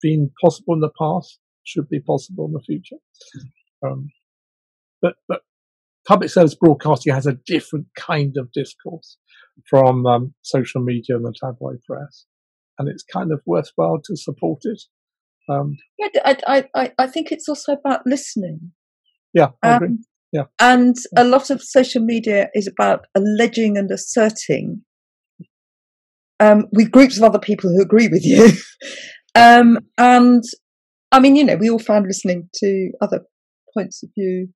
[0.00, 2.96] been possible in the past should be possible in the future.
[3.84, 4.10] Um,
[5.00, 5.40] but, but
[6.06, 9.18] public service broadcasting has a different kind of discourse
[9.68, 12.26] from um, social media and the tabloid press,
[12.78, 14.80] and it's kind of worthwhile to support it.
[15.48, 16.08] Um, yeah,
[16.46, 18.72] I, I, I think it's also about listening.
[19.34, 19.88] Yeah, I agree.
[19.88, 20.44] Um, yeah.
[20.60, 24.82] And a lot of social media is about alleging and asserting
[26.40, 28.50] um, with groups of other people who agree with you.
[29.34, 30.42] um, and
[31.12, 33.20] I mean, you know, we all found listening to other
[33.74, 34.48] points of view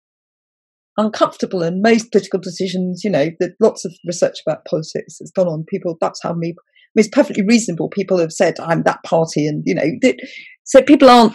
[0.99, 5.47] uncomfortable and most political decisions, you know, that lots of research about politics has gone
[5.47, 5.65] on.
[5.69, 6.55] People, that's how me,
[6.97, 7.89] it's perfectly reasonable.
[7.89, 9.47] People have said, I'm that party.
[9.47, 10.17] And, you know, that,
[10.65, 11.35] so people aren't,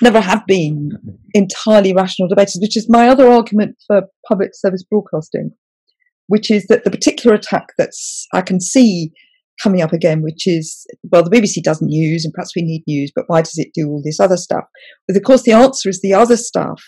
[0.00, 0.90] never have been
[1.34, 5.50] entirely rational debaters, which is my other argument for public service broadcasting,
[6.28, 9.12] which is that the particular attack that's, I can see
[9.62, 13.12] coming up again, which is, well, the BBC doesn't news and perhaps we need news,
[13.14, 14.64] but why does it do all this other stuff?
[15.06, 16.82] But of course, the answer is the other stuff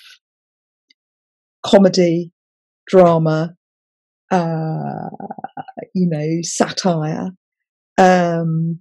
[1.64, 2.30] comedy,
[2.86, 3.54] drama,
[4.30, 5.08] uh,
[5.94, 7.30] you know, satire,
[7.98, 8.80] um,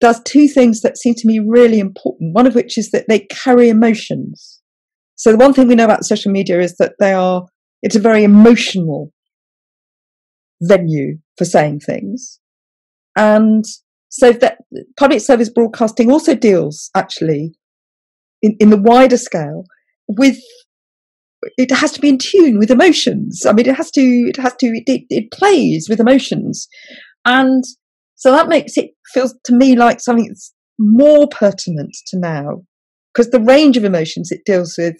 [0.00, 2.34] does two things that seem to me really important.
[2.34, 4.60] One of which is that they carry emotions.
[5.16, 7.46] So the one thing we know about social media is that they are,
[7.82, 9.12] it's a very emotional
[10.62, 12.40] venue for saying things.
[13.16, 13.64] And
[14.08, 14.58] so that
[14.98, 17.54] public service broadcasting also deals actually
[18.42, 19.64] in, in the wider scale
[20.08, 20.38] with
[21.56, 23.46] it has to be in tune with emotions.
[23.46, 26.68] I mean, it has to, it has to, it, it plays with emotions.
[27.24, 27.64] And
[28.20, 32.60] so that makes it feels to me like something that's more pertinent to now
[33.14, 34.96] because the range of emotions it deals with.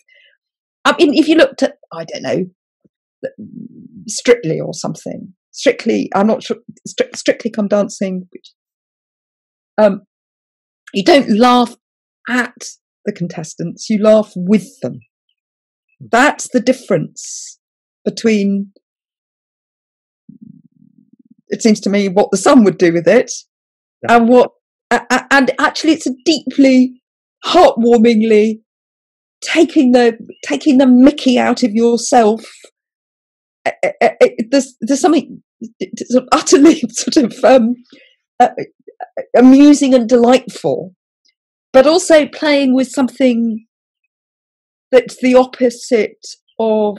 [0.86, 2.44] I mean, if you looked at, I don't know,
[4.08, 6.56] Strictly or something, Strictly, I'm not sure,
[7.14, 8.52] Strictly Come Dancing, which,
[9.76, 10.00] um,
[10.94, 11.76] you don't laugh
[12.26, 12.54] at
[13.04, 15.00] the contestants, you laugh with them.
[16.00, 17.58] That's the difference
[18.02, 18.72] between,
[21.50, 23.30] it seems to me, what the Sun would do with it
[24.02, 24.16] yeah.
[24.16, 24.52] and what,
[24.90, 27.00] and actually it's a deeply,
[27.44, 28.60] heartwarmingly
[29.42, 32.44] taking the, taking the mickey out of yourself.
[34.50, 35.42] There's, there's something
[36.08, 37.74] sort of utterly sort of um,
[39.36, 40.94] amusing and delightful,
[41.72, 43.66] but also playing with something
[44.90, 46.26] that's the opposite
[46.58, 46.98] of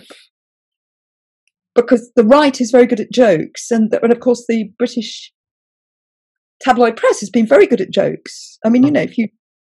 [1.76, 5.32] because the right is very good at jokes, and, and of course the British
[6.62, 8.58] tabloid press has been very good at jokes.
[8.66, 9.28] I mean, you know, if you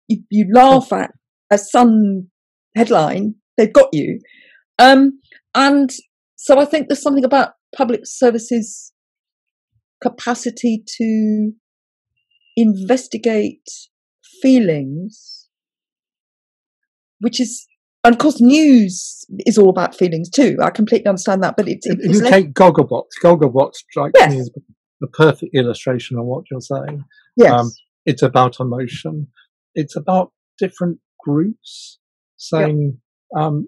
[0.07, 1.11] you, you laugh at
[1.51, 2.27] a Sun
[2.75, 4.19] headline, they've got you.
[4.79, 5.19] Um,
[5.55, 5.89] and
[6.35, 8.93] so I think there's something about public services
[10.01, 11.51] capacity to
[12.57, 13.69] investigate
[14.41, 15.47] feelings,
[17.19, 17.67] which is
[18.03, 20.57] and of course, news is all about feelings too.
[20.61, 21.85] I completely understand that, but it's.
[21.85, 22.31] If it's you less...
[22.31, 24.31] take Gogglebox, Gogglebox strikes yes.
[24.31, 24.49] me as
[25.01, 27.03] the perfect illustration of what you're saying.
[27.35, 27.51] Yes.
[27.51, 27.71] Um,
[28.05, 29.27] it's about emotion.
[29.75, 31.99] It's about different groups
[32.37, 32.97] saying,
[33.35, 33.45] yeah.
[33.45, 33.67] um,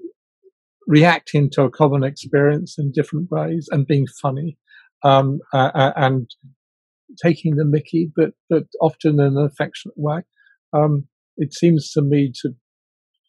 [0.88, 4.57] reacting to a common experience in different ways and being funny,
[5.03, 6.29] um, uh, and
[7.23, 10.21] taking the Mickey, but but often in an affectionate way.
[10.73, 11.07] Um,
[11.38, 12.55] it seems to me to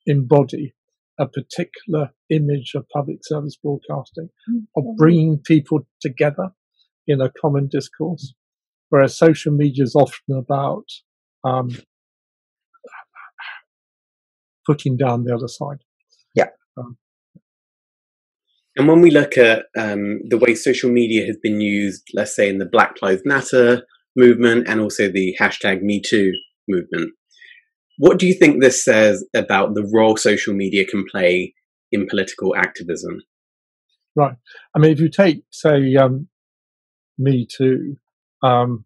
[0.07, 0.74] embody
[1.19, 4.29] a particular image of public service broadcasting,
[4.77, 4.97] of mm-hmm.
[4.97, 6.51] bringing people together
[7.07, 8.35] in a common discourse,
[8.89, 10.85] whereas social media is often about
[11.45, 11.71] um,
[14.67, 15.79] putting down the other side.
[16.35, 16.49] Yeah.
[16.77, 16.97] Um,
[18.77, 22.49] and when we look at um, the way social media has been used, let's say
[22.49, 23.83] in the Black Lives Matter
[24.17, 26.31] movement and also the hashtag MeToo
[26.69, 27.12] movement,
[27.99, 31.55] what do you think this says about the role social media can play
[31.92, 33.20] in political activism?
[34.16, 34.36] Right.
[34.74, 36.28] I mean, if you take, say, um,
[37.18, 37.97] Me Too,
[38.42, 38.84] um,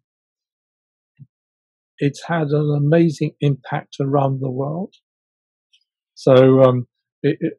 [1.97, 4.95] it's had an amazing impact around the world.
[6.15, 6.87] So, um,
[7.21, 7.53] it, it,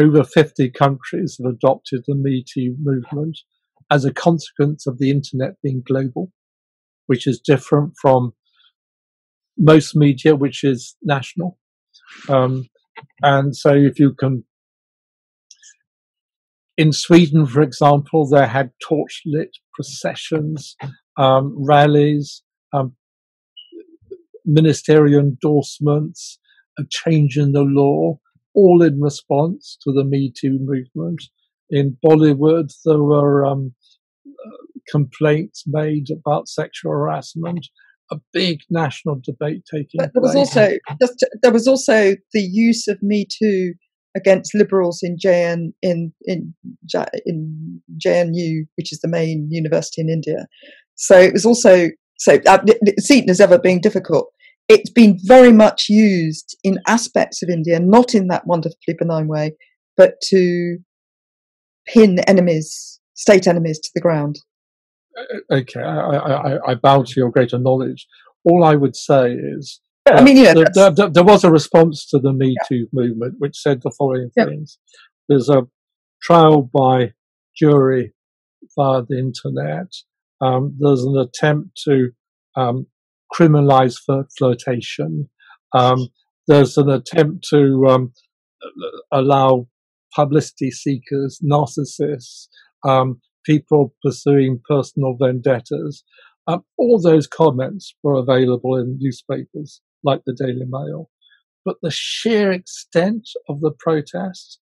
[0.00, 3.38] over 50 countries have adopted the Me Too movement
[3.90, 6.32] as a consequence of the internet being global,
[7.06, 8.34] which is different from
[9.58, 11.58] most media, which is national.
[12.28, 12.68] Um,
[13.22, 14.44] and so if you can,
[16.76, 20.76] in Sweden, for example, they had torchlit processions,
[21.16, 22.42] um, rallies,
[22.72, 22.94] um,
[24.44, 26.38] ministerial endorsements,
[26.78, 28.18] a change in the law,
[28.54, 31.22] all in response to the Me Too movement.
[31.70, 33.74] In Bollywood, there were um,
[34.26, 34.56] uh,
[34.90, 37.66] complaints made about sexual harassment.
[38.12, 40.56] A big national debate taking but there was place.
[40.56, 43.74] also just, there was also the use of Me Too
[44.16, 46.54] against liberals in JN in in
[47.24, 50.46] in JNU, which is the main university in India.
[50.94, 51.88] So it was also
[52.18, 52.58] so uh,
[52.98, 54.28] Seaton has ever been difficult.
[54.68, 59.52] It's been very much used in aspects of India, not in that wonderfully benign way,
[59.96, 60.78] but to
[61.86, 64.40] pin enemies, state enemies, to the ground.
[65.50, 68.06] Okay, I, I, I bow to your greater knowledge.
[68.44, 72.18] All I would say is I mean, yeah, there, there, there, was a response to
[72.18, 74.44] the Me Too movement, which said the following yeah.
[74.44, 74.78] things:
[75.28, 75.66] There's a
[76.22, 77.12] trial by
[77.56, 78.12] jury
[78.76, 79.88] via the internet.
[80.40, 82.10] Um, there's an attempt to
[82.56, 82.86] um,
[83.34, 83.96] criminalize
[84.38, 85.28] flirtation.
[85.72, 86.08] Um,
[86.46, 88.12] there's an attempt to um,
[89.10, 89.66] allow
[90.14, 92.46] publicity seekers, narcissists,
[92.84, 96.04] um, people pursuing personal vendettas.
[96.48, 101.10] Um, all those comments were available in newspapers like the Daily Mail.
[101.64, 104.60] But the sheer extent of the protest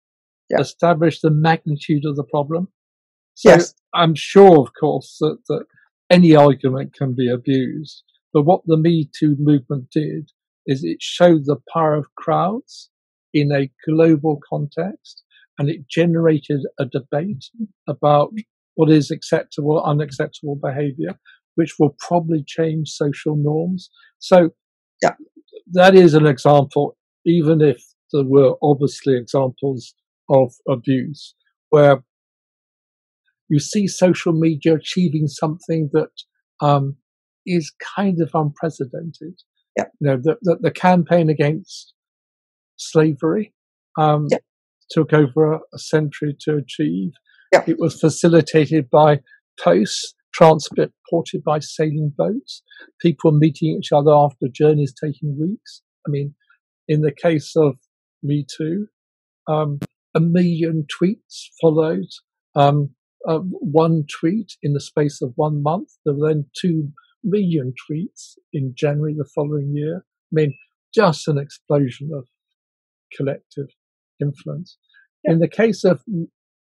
[0.50, 0.60] yeah.
[0.60, 2.68] established the magnitude of the problem.
[3.34, 3.74] So yes.
[3.94, 5.64] I'm sure, of course, that, that
[6.10, 8.04] any argument can be abused.
[8.32, 10.30] But what the Me Too movement did
[10.66, 12.90] is it showed the power of crowds
[13.34, 15.22] in a global context
[15.58, 17.46] and it generated a debate
[17.88, 18.32] about
[18.74, 21.18] what is acceptable, unacceptable behavior,
[21.54, 23.90] which will probably change social norms.
[24.18, 24.50] So
[25.02, 25.14] yeah,
[25.72, 26.96] that is an example,
[27.26, 29.94] even if there were obviously examples
[30.28, 31.34] of abuse
[31.70, 32.04] where
[33.48, 36.10] you see social media achieving something that
[36.60, 36.96] um,
[37.46, 39.40] is kind of unprecedented.
[39.76, 39.84] Yeah.
[40.00, 41.94] You know, the, the, the campaign against
[42.76, 43.52] slavery
[43.98, 44.38] um, yeah.
[44.90, 47.12] took over a, a, century to achieve.
[47.52, 47.64] Yeah.
[47.66, 49.20] It was facilitated by
[49.62, 52.62] posts transported by sailing boats,
[53.00, 55.82] people meeting each other after journeys taking weeks.
[56.06, 56.34] I mean,
[56.88, 57.76] in the case of
[58.22, 58.86] Me Too,
[59.46, 59.80] um,
[60.14, 62.08] a million tweets followed.
[62.54, 62.90] Um,
[63.28, 65.90] uh, one tweet in the space of one month.
[66.04, 66.88] There were then two
[67.22, 69.98] million tweets in January the following year.
[69.98, 70.54] I mean,
[70.92, 72.26] just an explosion of
[73.16, 73.68] collective
[74.20, 74.76] influence.
[75.24, 75.34] Yeah.
[75.34, 76.02] In the case of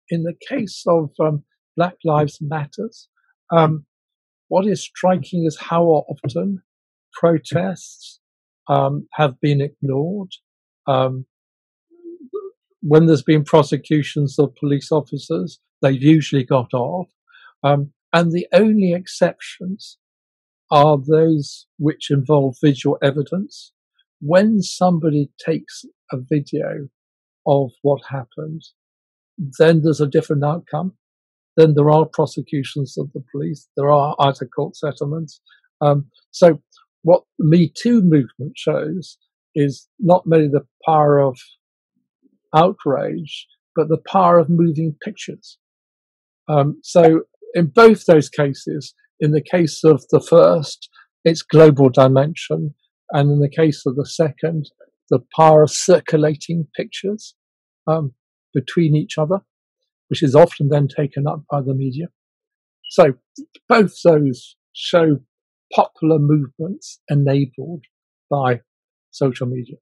[0.10, 1.44] in the case of um,
[1.76, 3.10] Black Lives Matters,
[3.52, 3.86] um,
[4.48, 6.62] what is striking is how often
[7.14, 8.20] protests
[8.68, 10.32] um, have been ignored.
[10.88, 11.26] Um,
[12.82, 17.10] when there's been prosecutions of police officers, they've usually got off.
[17.64, 19.98] Um, and the only exceptions
[20.72, 23.72] are those which involve visual evidence.
[24.22, 26.88] When somebody takes a video
[27.46, 28.64] of what happened,
[29.38, 30.94] then there's a different outcome
[31.58, 33.68] then there are prosecutions of the police.
[33.78, 35.42] There are out of court settlements.
[35.82, 36.62] Um, so
[37.04, 39.18] what the Me Too movement shows
[39.56, 41.40] is not merely the power of
[42.54, 45.58] outrage, but the power of moving pictures.
[46.48, 47.22] Um, so
[47.54, 50.90] in both those cases, in the case of the first,
[51.24, 52.76] it's global dimension.
[53.12, 54.70] And in the case of the second,
[55.10, 57.36] the power of circulating pictures
[57.88, 58.14] um,
[58.56, 59.42] between each other
[60.08, 62.08] which is often then taken up by the media.
[62.92, 63.14] So
[63.68, 65.20] both those show
[65.74, 67.84] popular movements enabled
[68.30, 68.62] by
[69.12, 69.78] social media.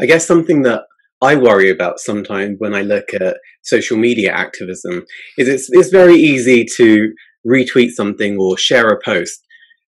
[0.00, 0.82] I guess something that
[1.22, 5.04] I worry about sometimes when I look at social media activism
[5.38, 7.12] is it's, it's very easy to
[7.46, 9.45] retweet something or share a post,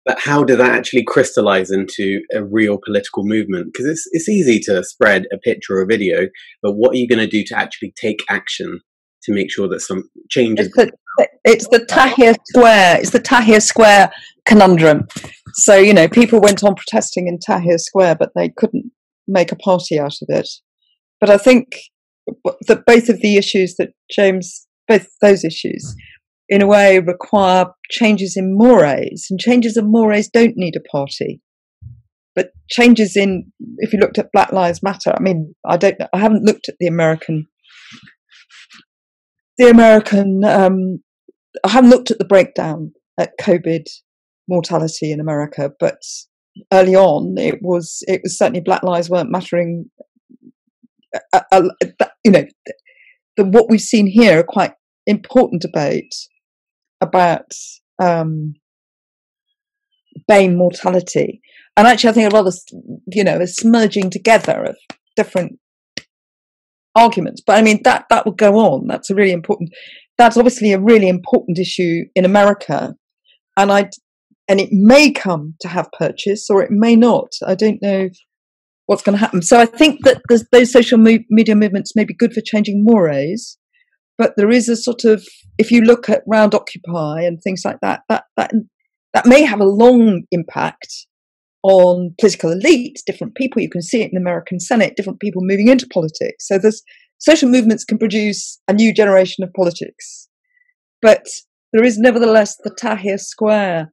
[0.04, 3.72] but how does that actually crystallize into a real political movement?
[3.72, 6.26] Because it's, it's easy to spread a picture or a video,
[6.62, 8.80] but what are you going to do to actually take action
[9.24, 10.66] to make sure that some changes.
[10.66, 13.00] It's the, it's the Tahrir Square.
[13.00, 14.12] It's the Tahrir Square
[14.46, 15.06] conundrum.
[15.54, 18.90] So you know, people went on protesting in Tahrir Square, but they couldn't
[19.28, 20.48] make a party out of it.
[21.20, 21.68] But I think
[22.66, 25.94] that both of the issues that James, both those issues,
[26.50, 31.40] in a way, require changes in mores, and changes in mores don't need a party.
[32.34, 36.18] But changes in, if you looked at Black Lives Matter, I mean, I don't, I
[36.18, 37.46] haven't looked at the American
[39.58, 41.02] the American, um,
[41.64, 43.86] I haven't looked at the breakdown at COVID
[44.48, 45.98] mortality in America, but
[46.72, 49.90] early on it was it was certainly Black Lives weren't mattering.
[51.14, 51.68] Uh, uh,
[52.00, 52.44] uh you know,
[53.36, 54.72] the, what we've seen here are quite
[55.06, 56.14] important debate
[57.00, 57.52] about
[58.02, 58.54] um,
[60.28, 61.40] mortality.
[61.76, 62.52] and actually, I think a rather,
[63.12, 64.76] you know, a smudging together of
[65.16, 65.58] different
[66.94, 67.42] arguments.
[67.44, 68.86] But I mean, that that will go on.
[68.86, 69.70] That's a really important.
[70.18, 72.94] That's obviously a really important issue in America,
[73.56, 73.90] and I
[74.48, 77.32] and it may come to have purchase or it may not.
[77.46, 78.08] I don't know
[78.86, 79.42] what's going to happen.
[79.42, 80.20] So I think that
[80.50, 83.56] those social media movements may be good for changing mores,
[84.20, 87.78] but there is a sort of if you look at round Occupy and things like
[87.80, 88.52] that, that that
[89.14, 91.06] that may have a long impact
[91.62, 93.62] on political elites, different people.
[93.62, 96.46] You can see it in the American Senate, different people moving into politics.
[96.46, 96.82] So there's
[97.16, 100.28] social movements can produce a new generation of politics.
[101.00, 101.24] But
[101.72, 103.90] there is nevertheless the Tahrir Square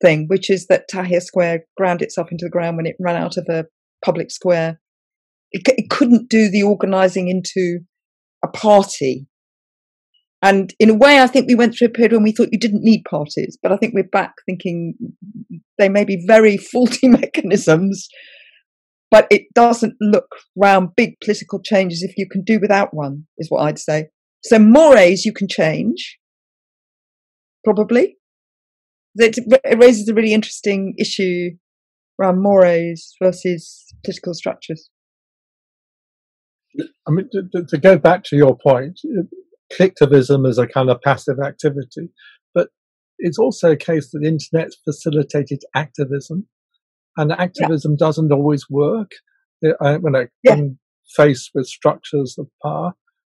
[0.00, 3.36] thing, which is that Tahrir Square ground itself into the ground when it ran out
[3.36, 3.64] of a
[4.04, 4.80] public square.
[5.50, 7.80] It, it couldn't do the organizing into
[8.44, 9.27] a party
[10.42, 12.58] and in a way, I think we went through a period when we thought you
[12.58, 14.94] didn't need parties, but I think we're back thinking
[15.78, 18.08] they may be very faulty mechanisms,
[19.10, 23.50] but it doesn't look round big political changes if you can do without one, is
[23.50, 24.08] what I'd say.
[24.44, 26.18] So mores you can change,
[27.64, 28.16] probably.
[29.16, 29.36] It,
[29.76, 31.50] raises a really interesting issue
[32.20, 34.90] around mores versus political structures.
[36.78, 39.00] I mean, to, to, go back to your point,
[39.72, 42.10] clicktivism is a kind of passive activity,
[42.54, 42.68] but
[43.18, 46.46] it's also a case that the internet facilitated activism,
[47.16, 48.06] and activism yeah.
[48.06, 49.10] doesn't always work.
[49.60, 50.54] It, uh, when it, yeah.
[50.54, 50.78] when
[51.16, 52.92] faced with structures of power,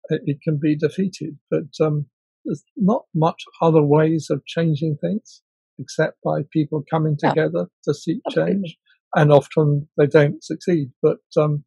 [0.10, 1.38] it, it can be defeated.
[1.52, 2.06] But um,
[2.46, 5.42] there's not much other ways of changing things
[5.80, 8.78] except by people coming together to seek change,
[9.16, 10.92] and often they don't succeed.
[11.02, 11.64] But um,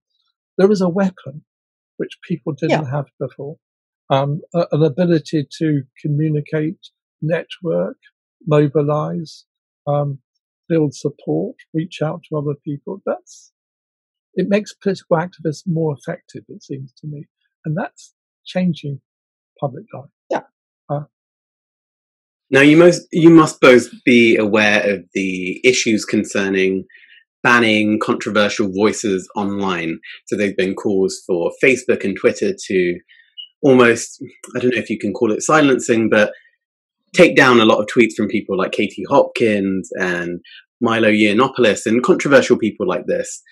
[0.58, 1.44] there is a weapon
[1.96, 2.90] which people didn't yeah.
[2.90, 3.56] have before
[4.10, 6.78] um, an ability to communicate,
[7.20, 7.96] network,
[8.46, 9.44] mobilize,
[9.86, 10.18] um,
[10.68, 13.00] build support, reach out to other people.
[13.04, 13.52] That's
[14.34, 16.44] it makes political activists more effective.
[16.48, 17.26] It seems to me,
[17.64, 19.00] and that's changing
[19.58, 20.10] public life.
[20.30, 20.42] Yeah.
[20.88, 21.04] Uh,
[22.50, 26.84] now you must you must both be aware of the issues concerning
[27.42, 29.98] banning controversial voices online.
[30.26, 32.98] So there's been calls for Facebook and Twitter to
[33.66, 34.22] almost,
[34.54, 36.32] I don't know if you can call it silencing, but
[37.14, 40.40] take down a lot of tweets from people like Katie Hopkins and
[40.80, 43.42] Milo Yiannopoulos and controversial people like this.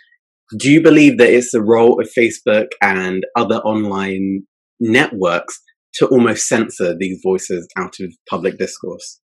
[0.57, 4.47] Do you believe that it's the role of Facebook and other online
[4.79, 5.61] networks
[5.95, 9.21] to almost censor these voices out of public discourse?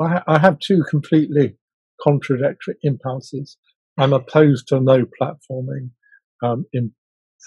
[0.00, 1.56] I, have two completely
[2.00, 3.58] contradictory impulses.
[3.98, 5.90] I'm opposed to no platforming
[6.42, 6.92] um, in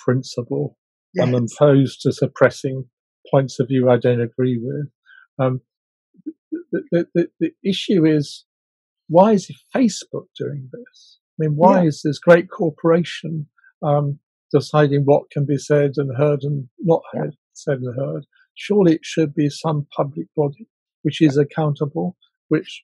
[0.03, 0.77] principle.
[1.13, 1.27] Yes.
[1.27, 2.85] I'm opposed to suppressing
[3.29, 4.87] points of view I don't agree with.
[5.39, 5.61] Um,
[6.71, 8.45] the, the, the, the, issue is
[9.07, 11.19] why is Facebook doing this?
[11.39, 11.87] I mean, why yeah.
[11.87, 13.47] is this great corporation
[13.83, 14.19] um,
[14.53, 18.25] deciding what can be said and heard and not heard, said and heard?
[18.55, 20.67] Surely it should be some public body
[21.03, 22.15] which is accountable,
[22.49, 22.83] which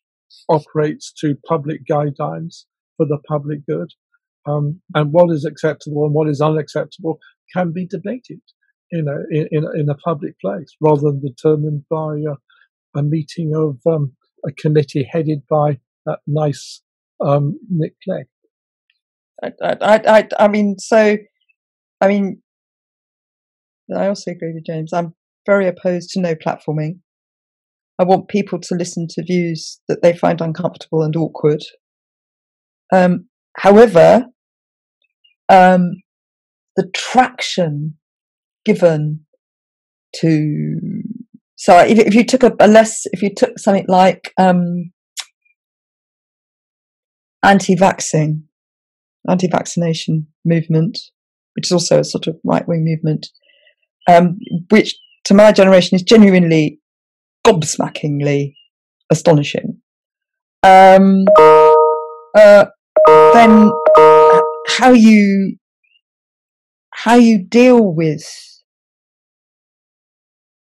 [0.50, 2.66] operates to public guidelines
[2.98, 3.94] for the public good.
[4.46, 7.20] Um, and what is acceptable and what is unacceptable
[7.54, 8.42] can be debated,
[8.92, 12.18] you know, in, in, in a public place rather than determined by
[12.96, 14.14] a meeting of um,
[14.46, 16.82] a committee headed by that nice
[17.26, 18.28] um, Nick Clegg.
[19.44, 21.18] I, I, I, I mean, so,
[22.02, 22.42] I mean,
[23.96, 24.94] I also agree with James.
[24.94, 25.14] I'm
[25.46, 27.00] very opposed to no platforming.
[28.00, 31.64] I want people to listen to views that they find uncomfortable and awkward.
[32.94, 33.28] Um,
[33.58, 34.26] however,
[35.50, 35.94] um,
[36.78, 37.96] the traction
[38.64, 39.20] given
[40.16, 40.80] to
[41.58, 44.92] so if, if you took a, a, less if you took something like um,
[47.44, 48.44] anti-vaccine
[49.30, 50.98] anti-vaccination movement
[51.56, 53.28] which is also a sort of right-wing movement
[54.08, 54.38] um,
[54.70, 56.80] which to my generation is genuinely
[57.46, 58.54] gobsmackingly
[59.10, 59.82] astonishing.
[60.64, 61.26] Um,
[62.36, 62.66] uh,
[63.34, 63.72] then
[64.68, 65.58] how you
[67.04, 68.26] how you deal with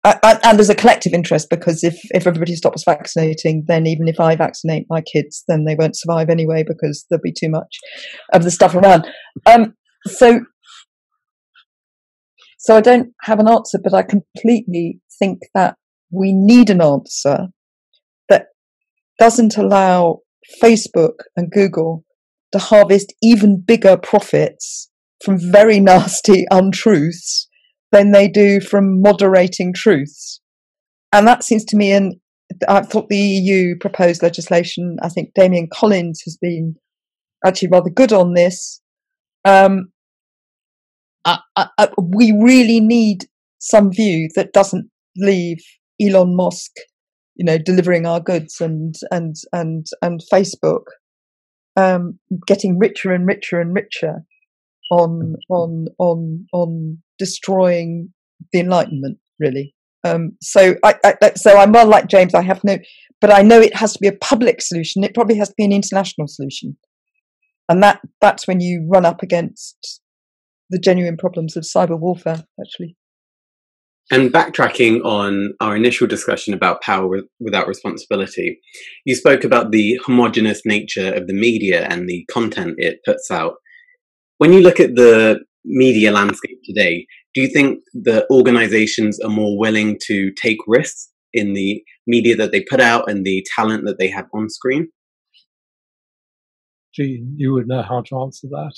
[0.03, 4.19] uh, and there's a collective interest because if, if everybody stops vaccinating, then even if
[4.19, 7.78] I vaccinate my kids, then they won't survive anyway because there'll be too much
[8.34, 9.07] of the stuff around.
[9.45, 9.76] Um,
[10.07, 10.41] so,
[12.57, 15.76] so I don't have an answer, but I completely think that
[16.09, 17.49] we need an answer
[18.28, 18.47] that
[19.19, 20.22] doesn't allow
[20.63, 22.05] Facebook and Google
[22.53, 24.91] to harvest even bigger profits
[25.24, 27.47] from very nasty untruths
[27.91, 30.41] than they do from moderating truths.
[31.11, 32.15] And that seems to me, and
[32.67, 36.76] I thought the EU proposed legislation, I think Damian Collins has been
[37.45, 38.82] actually rather good on this.
[39.43, 39.91] Um,
[41.26, 43.26] I, I, we really need
[43.59, 45.57] some view that doesn't leave
[46.01, 46.72] Elon Musk,
[47.36, 50.84] you know, delivering our goods and and and and Facebook
[51.76, 54.24] um, getting richer and richer and richer
[54.92, 58.10] on on on on destroying
[58.54, 59.74] the Enlightenment, really.
[60.04, 62.36] Um, so I, I, so I'm well like James.
[62.36, 62.78] I have no,
[63.20, 65.04] but I know it has to be a public solution.
[65.04, 66.78] It probably has to be an international solution,
[67.70, 70.02] and that that's when you run up against
[70.70, 72.46] the genuine problems of cyber warfare.
[72.60, 72.98] Actually.
[74.10, 77.08] And backtracking on our initial discussion about power
[77.39, 78.60] without responsibility,
[79.06, 83.54] you spoke about the homogenous nature of the media and the content it puts out.
[84.42, 89.56] When you look at the media landscape today, do you think that organizations are more
[89.56, 94.00] willing to take risks in the media that they put out and the talent that
[94.00, 94.88] they have on screen?
[96.92, 98.74] Gee, you would know how to answer that.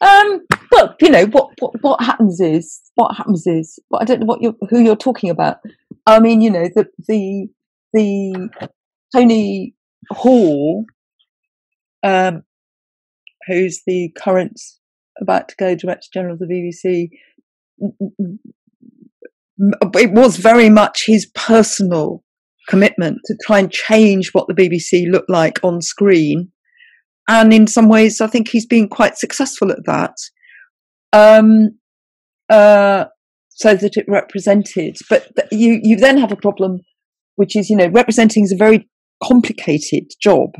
[0.00, 4.20] Um, well, you know what, what what happens is what happens is well, I don't
[4.20, 5.58] know what you're who you're talking about.
[6.06, 7.48] I mean, you know the the
[7.92, 8.48] the
[9.14, 9.74] Tony
[10.10, 10.86] Hall,
[12.02, 12.44] um,
[13.46, 14.60] who's the current
[15.20, 17.08] about to go director general of the BBC.
[19.94, 22.24] It was very much his personal
[22.68, 26.52] commitment to try and change what the BBC looked like on screen
[27.28, 30.16] and in some ways, I think he's been quite successful at that.
[31.12, 31.78] Um,
[32.48, 33.06] uh,
[33.48, 36.80] so that it represented, but you you then have a problem,
[37.36, 38.88] which is you know representing is a very
[39.22, 40.50] complicated job,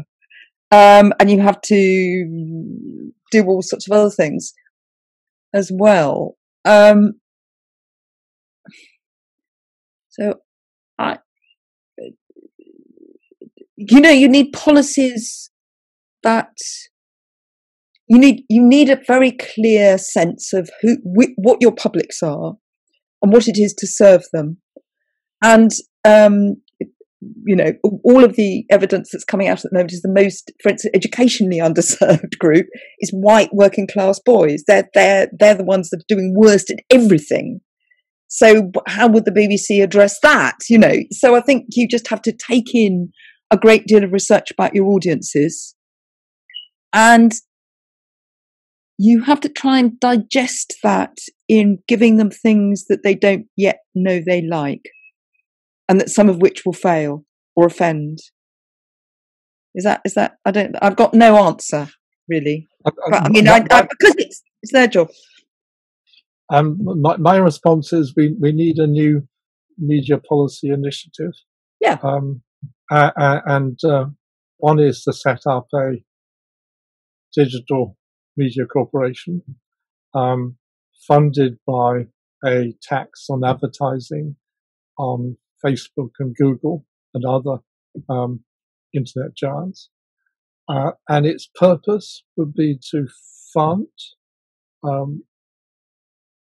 [0.73, 4.55] um, and you have to do all sorts of other things
[5.55, 6.37] as well.
[6.64, 7.20] Um,
[10.09, 10.41] so
[10.99, 11.18] I,
[13.77, 15.51] you know, you need policies
[16.23, 16.57] that
[18.09, 22.55] you need you need a very clear sense of who wh- what your publics are
[23.20, 24.59] and what it is to serve them
[25.43, 25.70] and
[26.05, 26.57] um,
[27.45, 27.73] you know
[28.05, 30.93] all of the evidence that's coming out at the moment is the most for instance
[30.95, 32.66] educationally underserved group
[33.01, 34.64] is white working class boys.
[34.66, 37.61] They're they're they're the ones that are doing worst at everything.
[38.29, 40.95] So how would the bbc address that you know?
[41.11, 43.12] So i think you just have to take in
[43.51, 45.75] a great deal of research about your audiences
[46.93, 47.35] and
[48.99, 51.16] you have to try and digest that
[51.49, 54.91] in giving them things that they don't yet know they like,
[55.89, 57.24] and that some of which will fail
[57.57, 58.18] or offend.
[59.74, 61.89] Is that is that I don't I've got no answer
[62.28, 62.68] really.
[62.85, 65.09] I, I, but, I mean, I, I, because it's it's their job.
[66.53, 69.26] Um, my, my response is we, we need a new
[69.78, 71.33] media policy initiative.
[71.80, 71.99] Yeah.
[72.03, 72.43] Um,
[72.91, 74.07] uh, uh, and uh,
[74.59, 76.05] one is to set up a
[77.35, 77.97] digital
[78.37, 79.43] media corporation,
[80.14, 80.57] um,
[81.09, 82.07] funded by
[82.45, 84.37] a tax on advertising
[84.99, 86.85] on Facebook and Google
[87.15, 87.59] and other
[88.09, 88.45] um,
[88.95, 89.91] internet giants.
[90.69, 93.07] Uh, and its purpose would be to
[93.53, 93.87] fund
[94.85, 95.25] um,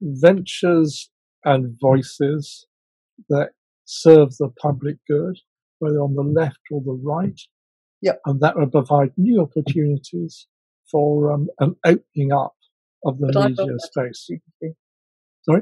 [0.01, 1.09] ventures
[1.45, 2.67] and voices
[3.29, 3.51] that
[3.85, 5.37] serve the public good,
[5.79, 7.39] whether on the left or the right.
[8.01, 8.19] Yep.
[8.25, 10.47] And that would provide new opportunities
[10.91, 12.55] for um, an opening up
[13.05, 14.29] of the but media space.
[15.43, 15.61] Sorry,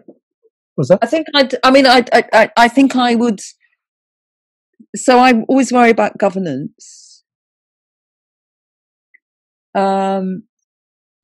[0.78, 1.00] was that?
[1.02, 1.56] I think I'd.
[1.64, 3.40] I mean, I, I, I think I would.
[4.96, 7.24] So I always worry about governance.
[9.74, 10.44] Um,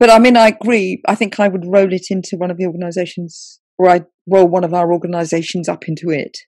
[0.00, 1.02] but I mean, I agree.
[1.06, 4.64] I think I would roll it into one of the organisations, or I'd roll one
[4.64, 6.38] of our organisations up into it.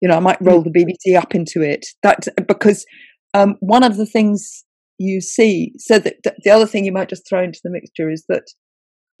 [0.00, 0.72] You know, I might roll mm.
[0.72, 1.86] the BBC up into it.
[2.02, 2.86] That because
[3.34, 4.64] um, one of the things
[5.02, 5.72] you see.
[5.78, 8.44] So that, the other thing you might just throw into the mixture is that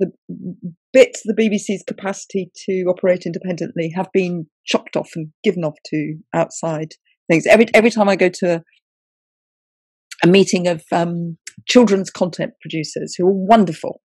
[0.02, 0.12] the
[0.92, 5.76] bits of the BBC's capacity to operate independently have been chopped off and given off
[5.86, 6.92] to outside
[7.30, 7.46] things.
[7.46, 8.62] Every every time I go to a,
[10.24, 11.38] a meeting of um,
[11.68, 14.00] children's content producers who are wonderful,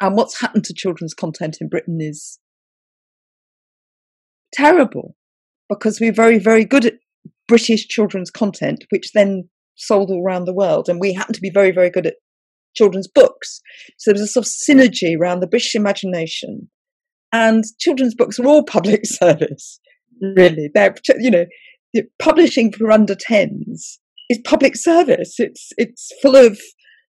[0.00, 2.38] and what's happened to children's content in Britain is
[4.52, 5.14] terrible
[5.68, 6.94] because we're very very good at
[7.48, 10.88] British children's content, which then sold all around the world.
[10.88, 12.16] And we happen to be very, very good at
[12.74, 13.60] children's books.
[13.98, 16.68] So there was a sort of synergy around the British imagination.
[17.32, 19.80] And children's books are all public service,
[20.20, 20.70] really.
[20.74, 21.46] They're, you know,
[22.18, 23.98] publishing for under 10s
[24.28, 25.36] is public service.
[25.38, 26.58] It's, it's full of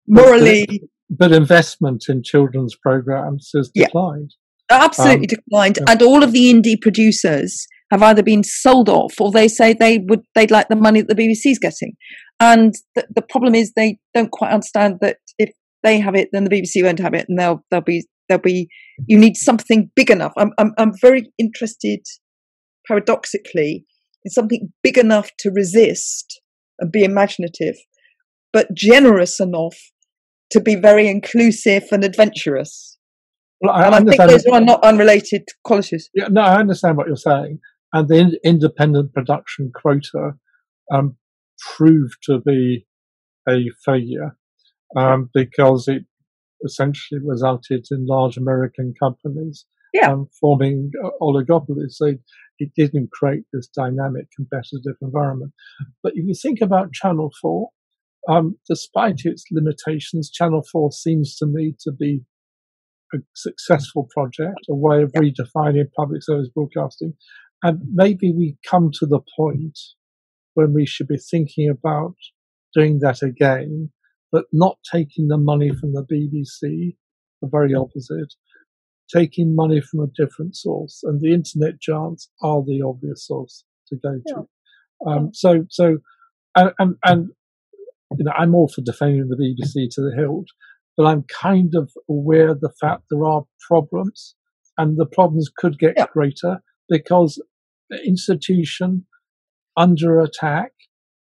[0.07, 0.67] morally.
[0.67, 4.35] But, but investment in children's programs has declined.
[4.71, 5.79] Yeah, absolutely um, declined.
[5.79, 5.93] Yeah.
[5.93, 9.99] And all of the indie producers have either been sold off or they say they
[10.09, 11.93] would they'd like the money that the BBC's getting.
[12.41, 15.51] And the, the problem is they don't quite understand that if
[15.83, 18.69] they have it, then the BBC won't have it, and they'll they'll be they'll be.
[19.07, 20.33] You need something big enough.
[20.39, 22.01] I'm I'm I'm very interested,
[22.89, 23.85] paradoxically,
[24.25, 26.41] in something big enough to resist
[26.79, 27.77] and be imaginative,
[28.55, 29.77] but generous enough
[30.53, 32.97] to be very inclusive and adventurous.
[33.61, 36.09] Well, I, and I think those are not unrelated qualities.
[36.15, 37.61] Yeah, no, I understand what you're saying.
[37.93, 40.33] And the in- independent production quota
[40.93, 41.17] um,
[41.77, 42.87] proved to be
[43.49, 44.37] a failure
[44.97, 46.05] um, because it
[46.65, 50.13] essentially resulted in large American companies yeah.
[50.13, 50.91] um, forming
[51.21, 51.97] oligopolies.
[52.01, 52.19] They,
[52.59, 55.53] it didn't create this dynamic competitive environment.
[56.03, 57.69] But if you think about Channel 4,
[58.29, 62.23] um, despite its limitations, Channel 4 seems to me to be
[63.15, 67.15] a successful project, a way of redefining public service broadcasting.
[67.63, 69.79] And maybe we come to the point
[70.55, 72.15] when we should be thinking about
[72.75, 73.91] doing that again,
[74.31, 76.97] but not taking the money from the BBC,
[77.41, 78.35] the very opposite,
[79.15, 81.01] taking money from a different source.
[81.03, 84.47] And the internet giants are the obvious source to go to.
[85.07, 85.13] Yeah.
[85.13, 85.99] Um, so, so,
[86.57, 87.29] and, and, and,
[88.19, 90.47] you know, I'm all for defending the BBC to the hilt,
[90.97, 94.35] but I'm kind of aware of the fact there are problems
[94.79, 96.07] and the problems could get yeah.
[96.13, 97.41] greater because
[97.93, 99.07] the institution
[99.77, 100.73] under attack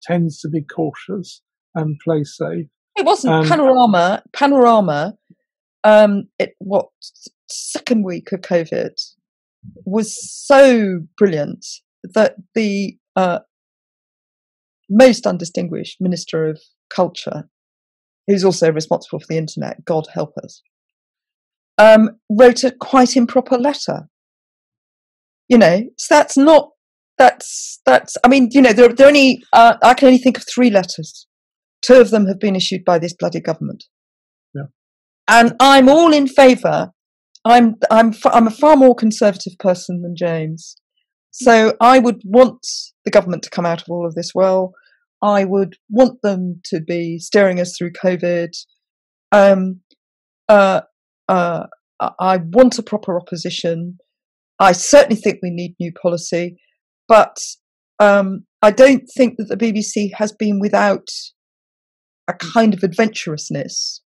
[0.02, 1.42] tends to be cautious
[1.76, 2.68] and play safe.
[2.96, 4.24] It wasn't um, panorama.
[4.34, 5.16] Panorama.
[5.84, 6.88] Um, it what
[7.50, 8.92] second week of COVID
[9.86, 11.66] was so brilliant
[12.04, 13.40] that the uh,
[14.90, 16.60] most undistinguished minister of
[16.90, 17.50] culture,
[18.28, 20.62] who's also responsible for the internet, God help us,
[21.78, 24.08] um, wrote a quite improper letter.
[25.52, 26.70] You know, so that's not
[27.18, 28.16] that's that's.
[28.24, 31.28] I mean, you know, there, there only uh, I can only think of three letters.
[31.82, 33.84] Two of them have been issued by this bloody government.
[34.56, 34.68] Yeah.
[35.28, 36.92] And I'm all in favour.
[37.44, 40.78] I'm I'm I'm a far more conservative person than James.
[41.32, 42.66] So I would want
[43.04, 44.72] the government to come out of all of this well.
[45.22, 48.52] I would want them to be steering us through COVID.
[49.34, 49.82] Um,
[50.48, 50.82] uh,
[51.28, 51.66] uh,
[52.00, 53.98] I want a proper opposition.
[54.62, 56.56] I certainly think we need new policy.
[57.08, 57.38] But
[58.00, 61.08] um, I don't think that the BBC has been without
[62.28, 64.02] a kind of adventurousness,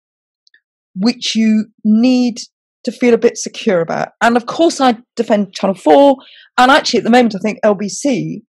[0.95, 2.37] which you need
[2.83, 4.09] to feel a bit secure about.
[4.21, 6.17] And of course, I defend Channel Four,
[6.57, 8.41] and actually, at the moment, I think LBC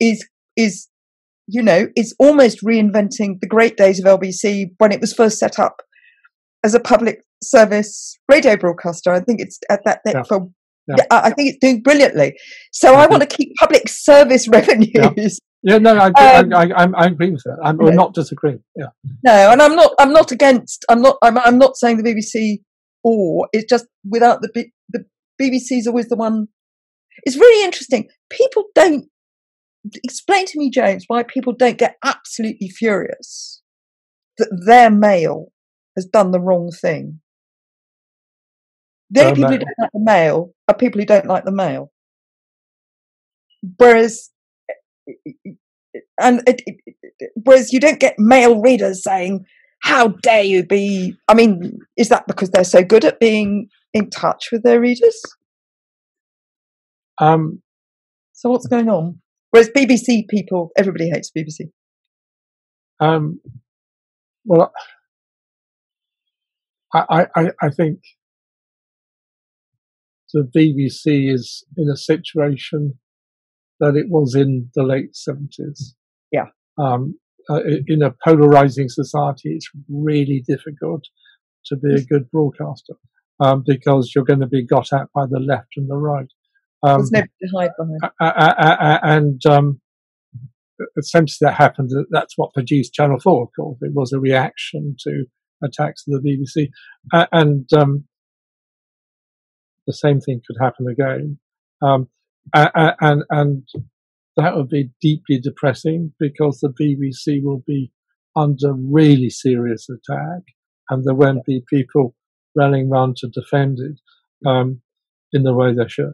[0.00, 0.88] is is
[1.46, 5.58] you know is almost reinventing the great days of LBC when it was first set
[5.58, 5.82] up
[6.64, 9.12] as a public service radio broadcaster.
[9.12, 10.22] I think it's at that, that yeah.
[10.22, 10.48] for
[10.88, 11.04] yeah.
[11.10, 12.36] I think it's doing brilliantly.
[12.72, 14.90] So I want to keep public service revenues.
[14.94, 15.28] Yeah,
[15.62, 17.58] yeah no, I, um, I, I, I, agree with that.
[17.62, 17.90] I'm yeah.
[17.90, 18.62] not disagreeing.
[18.76, 18.88] Yeah.
[19.24, 19.92] No, and I'm not.
[19.98, 20.84] I'm not against.
[20.88, 21.16] I'm not.
[21.22, 22.58] I'm, I'm not saying the BBC
[23.02, 25.04] or it's just without the the
[25.40, 26.48] BBC is always the one.
[27.24, 28.08] It's really interesting.
[28.30, 29.06] People don't
[30.04, 33.62] explain to me, James, why people don't get absolutely furious
[34.38, 35.52] that their mail
[35.96, 37.20] has done the wrong thing.
[39.10, 41.90] The only people who don't like the mail are people who don't like the mail.
[43.76, 44.30] Whereas,
[46.20, 46.76] and it, it,
[47.18, 49.44] it, whereas you don't get Mail readers saying,
[49.82, 54.10] "How dare you be?" I mean, is that because they're so good at being in
[54.10, 55.20] touch with their readers?
[57.18, 57.62] Um.
[58.32, 59.20] So what's going on?
[59.50, 61.70] Whereas BBC people, everybody hates BBC.
[63.00, 63.40] Um.
[64.44, 64.72] Well,
[66.94, 67.98] I I I think
[70.32, 72.98] the BBC is in a situation
[73.80, 75.94] that it was in the late 70s.
[76.30, 76.46] Yeah.
[76.78, 81.04] Um, uh, in a polarizing society, it's really difficult
[81.66, 82.94] to be a good broadcaster
[83.40, 86.28] um, because you're going to be got at by the left and the right.
[86.82, 87.10] Um, There's
[87.42, 89.00] to hide behind.
[89.02, 89.80] and um,
[90.96, 91.90] essentially, that happened.
[92.10, 93.78] That's what produced Channel 4, of course.
[93.82, 95.24] It was a reaction to
[95.62, 96.68] attacks of the BBC.
[97.32, 98.04] and um,
[99.90, 101.38] the same thing could happen again.
[101.82, 102.08] Um,
[102.54, 103.68] and, and
[104.36, 107.92] that would be deeply depressing because the BBC will be
[108.36, 110.42] under really serious attack
[110.88, 112.14] and there won't be people
[112.56, 114.80] rallying around to defend it um,
[115.32, 116.12] in the way they should.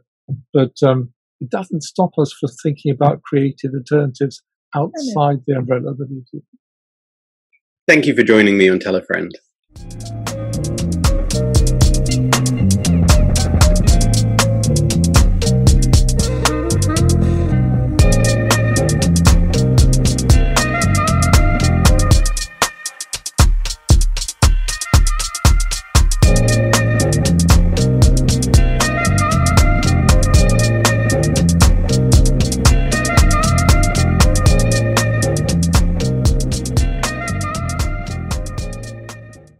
[0.52, 4.42] But um, it doesn't stop us from thinking about creative alternatives
[4.74, 6.42] outside the umbrella of the BBC.
[7.86, 9.38] Thank you for joining me on Telefriend.